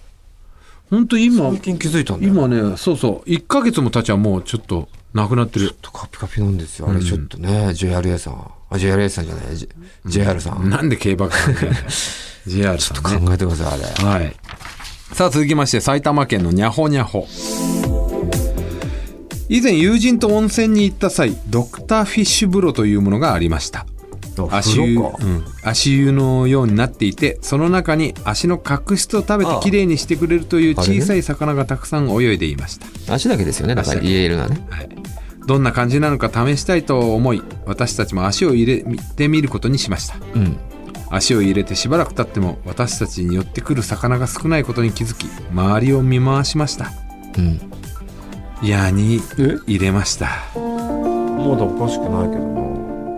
[0.90, 5.76] 本当今、最近気づいたんだよ今ね、そうそう、1ヶ月も経ちはもうちょっとなくなってる。
[5.82, 6.90] カピカピなんですよ。
[6.90, 8.34] あれちょっとね、JRA さん。
[8.34, 9.58] ああ JR さんじゃない。
[9.58, 9.70] J-
[10.06, 11.36] JR さん、なんで競馬か
[12.48, 13.28] JR さんね。
[13.28, 14.10] 考えてくださいあれ。
[14.10, 14.36] はい。
[15.14, 17.28] さあ続きまして埼玉県のにゃほにゃほ。
[19.48, 23.86] 以前友人と温泉に行った際ドクターフィッシュ風呂というものがありました。
[24.52, 33.76] あ足湯、うん、足湯のようになっていてその中に足の角質を食べてきれいにしてくれるという小さい魚がたくさん泳いでいました、足だけですよね。
[33.76, 34.66] だ言えるのはね。
[34.70, 34.90] はい、
[35.48, 38.84] どんな感じなのか試したいと思い私たちも足を入れ
[39.16, 40.18] てみることにしました。
[40.36, 40.58] うん。
[41.10, 46.92] 足を入れてしばらく経っても私たちに寄ってくる魚が少ないことに気づき周りを見回しました。
[47.38, 47.60] うん。
[48.64, 50.28] 矢にえ入れました。
[50.56, 52.64] まだおかしくないけどな。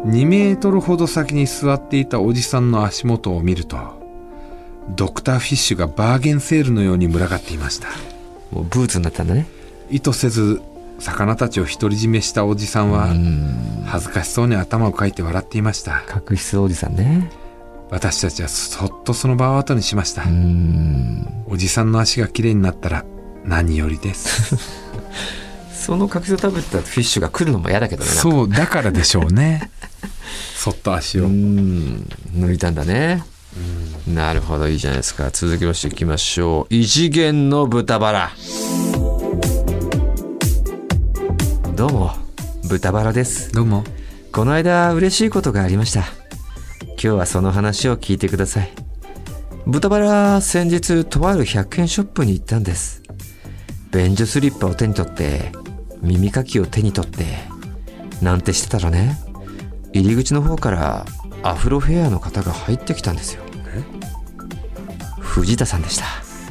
[0.05, 3.77] 2メートルほど先に座っていたおじさんの足元を見ると
[4.89, 7.87] ドクターフィッシュがバーゲンセールのように群がっていました。
[8.51, 9.47] もうブーツになったんだね。
[9.89, 10.61] 意図せず
[10.99, 13.83] 魚たちを独り占めしたおじさんはうん。
[13.85, 16.03] 恥ずかしそうに頭をかいて笑っていました。
[16.07, 17.29] 角質おじさんね。
[17.89, 20.23] 私たちはそっとその場を後にしました。
[20.23, 21.45] うん。
[21.47, 23.05] おじさんの足がきれいになったら
[23.43, 24.57] 何よりです。
[25.73, 29.69] その角質を食べたフィッシュが来るのも嫌だけどねそうだからでしょうね。
[30.57, 31.25] そっと足を。
[31.25, 32.07] うん。
[32.33, 33.23] 抜いたんだね。
[34.07, 35.29] なるほどいいじゃないですか。
[35.31, 36.73] 続きましていきましょう。
[36.73, 38.31] 異次元の豚バラ
[41.75, 42.11] どうも
[42.69, 43.51] 豚バラです。
[43.51, 43.83] どうも。
[44.31, 46.05] この間嬉しいことがありました。
[46.91, 48.71] 今日はその話を聞いてください。
[49.67, 53.03] 豚バラ先日とある100円ショップに行ったんです。
[53.91, 55.51] 便所スリッパを手に取って
[56.01, 57.25] 耳かきを手に取って
[58.21, 59.17] なんてしてたらね
[59.91, 61.05] 入り口の方から
[61.43, 63.43] アフロヘアの方が入ってきたんですよ。
[65.19, 66.05] 藤田さんでした。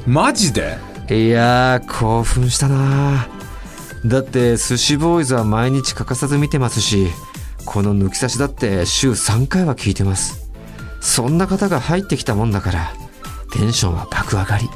[0.07, 0.77] マジで？
[1.09, 3.34] いやー興奮したなー
[4.07, 7.09] だって寿司ボーイズは毎日欠かさず見てますし
[7.65, 10.51] この抜き差しだって週3回は聞いてます。
[11.01, 12.93] そんな方が入ってきたもんだから
[13.53, 14.69] テンションは爆上がり。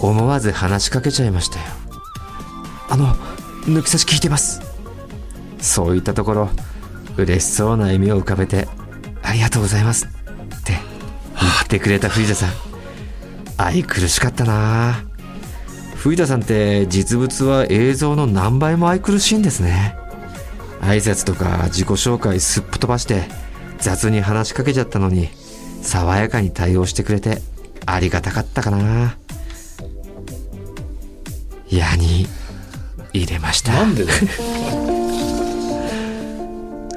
[0.00, 1.64] 思わず話しかけちゃいましたよ。
[2.88, 3.14] あの
[3.64, 4.60] 抜き差し聞いてます。
[5.60, 6.50] そういったところ
[7.16, 8.68] 嬉しそうな笑みを浮かべて
[9.22, 10.08] ありがとうございますっ
[10.64, 12.50] て言ってくれた藤田さん。
[13.56, 15.04] 愛くるしかったな
[16.02, 19.96] 藤田さんって実物は映像の何倍も愛くるしいんですね。
[20.80, 23.28] 挨拶とか自己紹介すっぽ飛ばして
[23.78, 25.28] 雑に話しかけちゃったのに
[25.80, 27.40] 爽やかに対応してくれて
[27.86, 29.16] ありがたかったかな。
[31.70, 32.26] 矢に
[33.12, 33.86] 入れました。
[33.86, 34.04] んで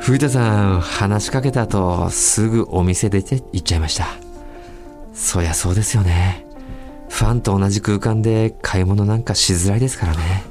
[0.01, 4.07] 藤田さん話しかけた後すぐお店出て行っちゃいました。
[5.13, 6.44] そりゃそうですよね
[7.15, 10.43] ファンと同じ空間で買い物なんかしづらいですからね。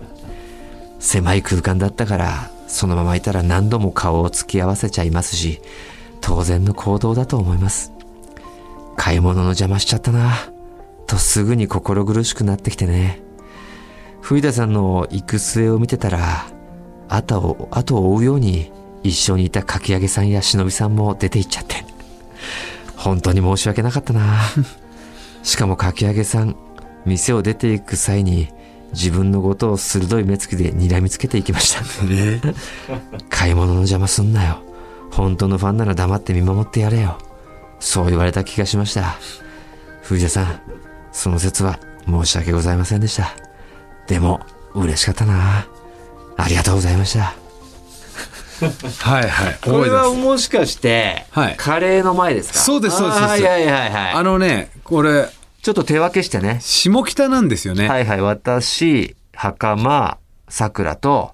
[0.99, 5.61] 狭い空間だったからそのままいたら何度も顔を突き合わせちゃいますし
[6.23, 7.93] 当然の行動だと思います。
[8.97, 10.37] 買い物の邪魔しちゃったな
[11.07, 13.21] とすぐに心苦しくなってきてね。
[14.23, 16.47] 藤田さんの行く末を見てたら
[17.11, 21.85] 後を後を追うように一緒にいたかき揚げさんや忍さんも出て行っちゃって。
[22.97, 24.41] 本当に申し訳なかったな。
[25.45, 26.57] しかもかき揚げさん
[27.07, 28.49] 店を出ていく際に
[28.93, 31.85] 自分のことを鋭い目つきで睨みつけていきました。
[32.11, 32.41] え
[33.31, 34.59] 買い物の邪魔すんなよ。
[35.13, 37.19] 本当のファンなら黙って見守ってやれよ。
[37.79, 39.17] そう言われた気がしました。
[40.03, 40.61] 藤田さん
[41.13, 43.35] その説は申し訳ございませんでした。
[44.07, 44.41] でも
[44.75, 45.67] 嬉しかったな。
[46.37, 47.44] ありがとうございました
[49.01, 49.59] はいはい。
[49.63, 51.57] これはもしかして、はい。
[51.57, 52.59] カレーの前ですか？
[52.59, 53.19] そうですそうです。
[53.21, 54.25] そうですあーはいはいはいはい。
[54.25, 55.29] のねこれ
[55.63, 56.59] ちょっと手分けしてね。
[56.61, 61.33] 下北なんですよね、はいはい私袴さくらと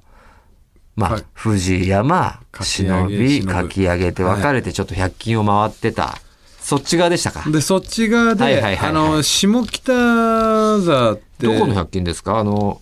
[0.96, 1.24] まあ、はい。
[1.34, 6.18] 藤山忍び忍かき揚げって分かれてちょっと100均を回ってた、
[6.60, 7.48] そっち側でしたか？
[7.50, 12.38] でそっち側で、はいはいはいはいあの下北沢ってどこの100均ですか？
[12.38, 12.80] あの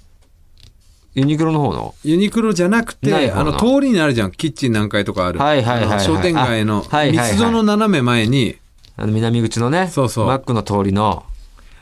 [1.18, 1.94] ユニクロの方の？
[2.04, 4.30] ユニクロじゃなくてあの通りにあるじゃん。
[4.30, 7.30] キッチン何階とかある、はいはいはい商店街のあはいはいはい。
[7.32, 8.56] 密造の斜め前に。
[8.96, 10.26] あの南口のねそうそう。
[10.26, 11.24] マックの通りの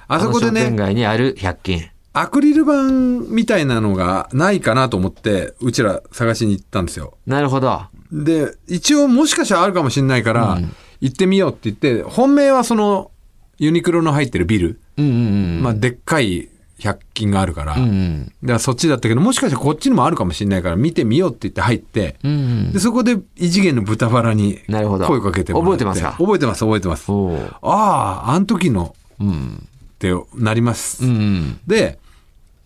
[0.07, 1.89] あそこでの商店ね街にある100均。
[2.13, 7.17] アクリル板みたいなのがないかなと思ってうちら探しに行ったんですよ。
[7.27, 7.83] なるほど。
[8.13, 10.75] で一応もしかしたらあるかもしれないから、うん。
[11.01, 13.11] 行ってみようって言って本命はその
[13.59, 15.17] ユニクロの入ってるビル、うんうんう
[15.61, 15.63] ん。
[15.63, 16.49] まあ、でっかい
[16.79, 18.25] 100均があるから、うんうん。
[18.43, 22.35] だからそっちだったけどもしかしたらこっちにもあるかもしれないから見てみようって言って入って、うんう
[22.69, 22.73] ん。
[22.73, 25.77] でそこで異次元の豚バラに声かけてもらって。
[25.77, 26.13] 覚えてますか？
[26.19, 27.11] 覚えてます覚えてます。
[27.11, 28.95] あああの時の。
[29.21, 29.67] うん。
[29.97, 31.61] ってなります、うんうん。
[31.67, 31.99] で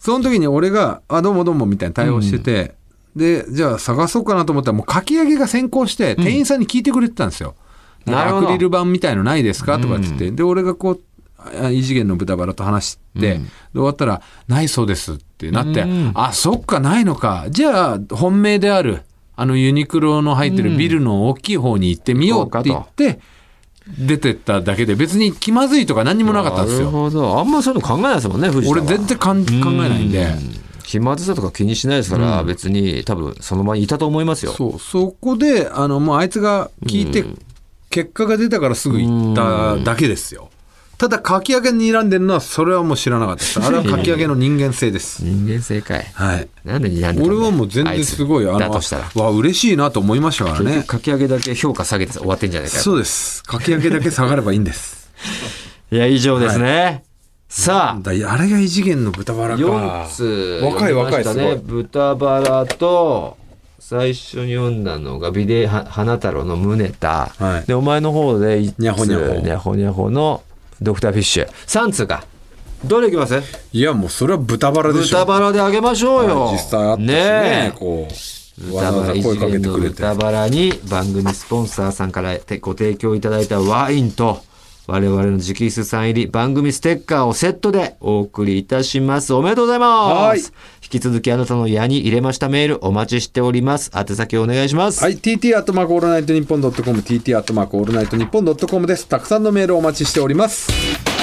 [0.01, 2.75] その時に俺が「あどうもどうも」みたいな対応してて、
[3.15, 7.55] でじゃあ探そうかなと思ったらもうかき揚げが先行して店員さんに聞いてくれてたんですよ、
[8.05, 8.41] なるほど。
[8.41, 9.79] んかアクリル板みたいのないですか？
[9.79, 11.01] とかって言って、で俺がこうあ
[11.73, 13.41] 異次元の豚バラと話して、で
[13.73, 16.13] 終わったら「ないそうです」ってなって「うん。
[16.15, 17.47] あそっかないのか。
[17.51, 19.03] じゃあ本命である
[19.37, 23.21] あのユニクロの入ってるビルの大きい方に行ってみよう」って言って
[23.99, 26.91] 出てっただけで別に気まずいとか何にもなかったんですなるよ。
[26.91, 27.39] ほど。
[27.39, 30.35] あんまそういうの考えないですもんね、藤俺全然かん考えないんで。
[30.83, 34.53] 気まずさとか気にしないですから、別に多分その場にいたと思いますよ。
[34.53, 37.25] そうそこであのもうあいつが聞いて、
[37.91, 40.51] 結果が出たからすぐ行っただけですよ
[41.01, 43.57] ただかき揚げに睨んでるのはそれはもう知らなかったです。
[43.65, 45.25] あれはかき揚げの人間性です。
[45.25, 46.05] 人間正解。
[46.13, 46.49] はい。
[46.63, 49.11] なんで睨んでたんだよ俺はもう全然すごいあのとしたら。
[49.15, 50.85] わ嬉しいなと思いましたからね。
[50.87, 53.43] かき揚げだけ評価下げて終わってんじゃないかよそうです。
[53.45, 55.09] かき揚げだけ下がればいいんです。
[55.91, 57.03] いや、以上ですね。
[57.49, 59.63] さあ、だあれが異次元の豚バラか。
[59.63, 60.61] 4つ。
[60.63, 61.63] 若い若い読みましたね。
[61.67, 63.39] すご豚バラと
[63.79, 67.67] 最初に読んだのがビデは花太郎の宗田、はい。
[67.67, 69.35] でお前の方で1つにゃほにゃほ。
[69.41, 70.43] にゃほにゃほの
[70.81, 71.49] ドクターフィッシュ。
[71.49, 72.25] 3通か。
[72.85, 73.43] どれいきます？
[73.73, 75.19] いやもうそれは豚バラでしょ。
[75.19, 77.79] 豚バラであげましょうよ、はい実際あったしねねえ。
[77.79, 78.09] こ
[78.71, 79.97] うわ豚バラ異ざわざ声かけてくれて。
[79.97, 84.43] 豚バラに番組スポンサーさんからてご提供いただいたワインと
[84.91, 89.33] 我々の直筆サイン入り番組ステッカーをセットでお送りいたします。
[89.33, 90.13] おめでとうございます。
[90.13, 90.41] はい
[90.93, 93.93] 引き続きあなたの矢に入れましたメールお待ちしております。
[93.95, 95.01] 宛先お願いします。
[95.01, 99.07] はい、TT アットマークオールナイトニッポンドットコム、TT アットマークオールナイトニッポンドットコムです。
[99.07, 101.20] たくさんのメールをお待ちしております。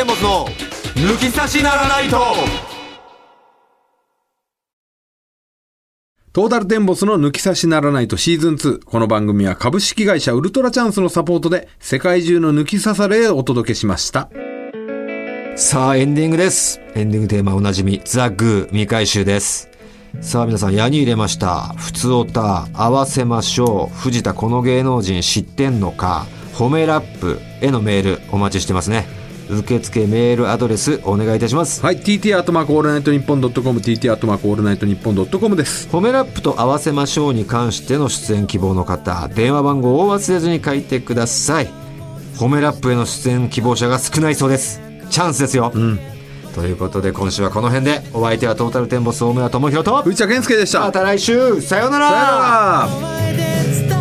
[0.00, 0.48] トータルテンボスの
[0.96, 2.16] 抜き差しならないと
[6.32, 8.82] トータルテンボスの抜き差しならないとシーズン2。
[8.82, 14.30] この番組は株式会社ウルトラチャンスのサポートで世界中の抜き差されをお届けしました。
[15.56, 16.80] さあ、エンディングです。
[16.94, 19.68] エンディングテーマおなじみ、ザ・グー未回収です。
[20.22, 21.74] さあ、皆さん、矢に入れました。
[21.76, 23.98] 普通おた、合わせましょう。
[23.98, 29.19] 藤田この芸能人知ってんのか褒めラップへのメールお待ちしてますね。
[29.58, 31.82] 受付メールアドレスお願いいたします。
[31.82, 35.88] はい、TT アットマークオールナイトニッポンドットコム、TT アットマークオールナイトニッポンドットコムです。
[35.90, 41.68] 褒めラップと合わせましょうに関しての出演希望の方、電話番号を忘れずに書いてください。
[42.36, 44.80] 褒めラップへの出演希望者が少ないそうです。
[45.10, 45.72] チャンスですよ。
[46.54, 50.80] ということで今週はこの辺でお相手はトータルテンボス大村智広と藤田健介でした。
[50.80, 53.99] また来週さようならさよなら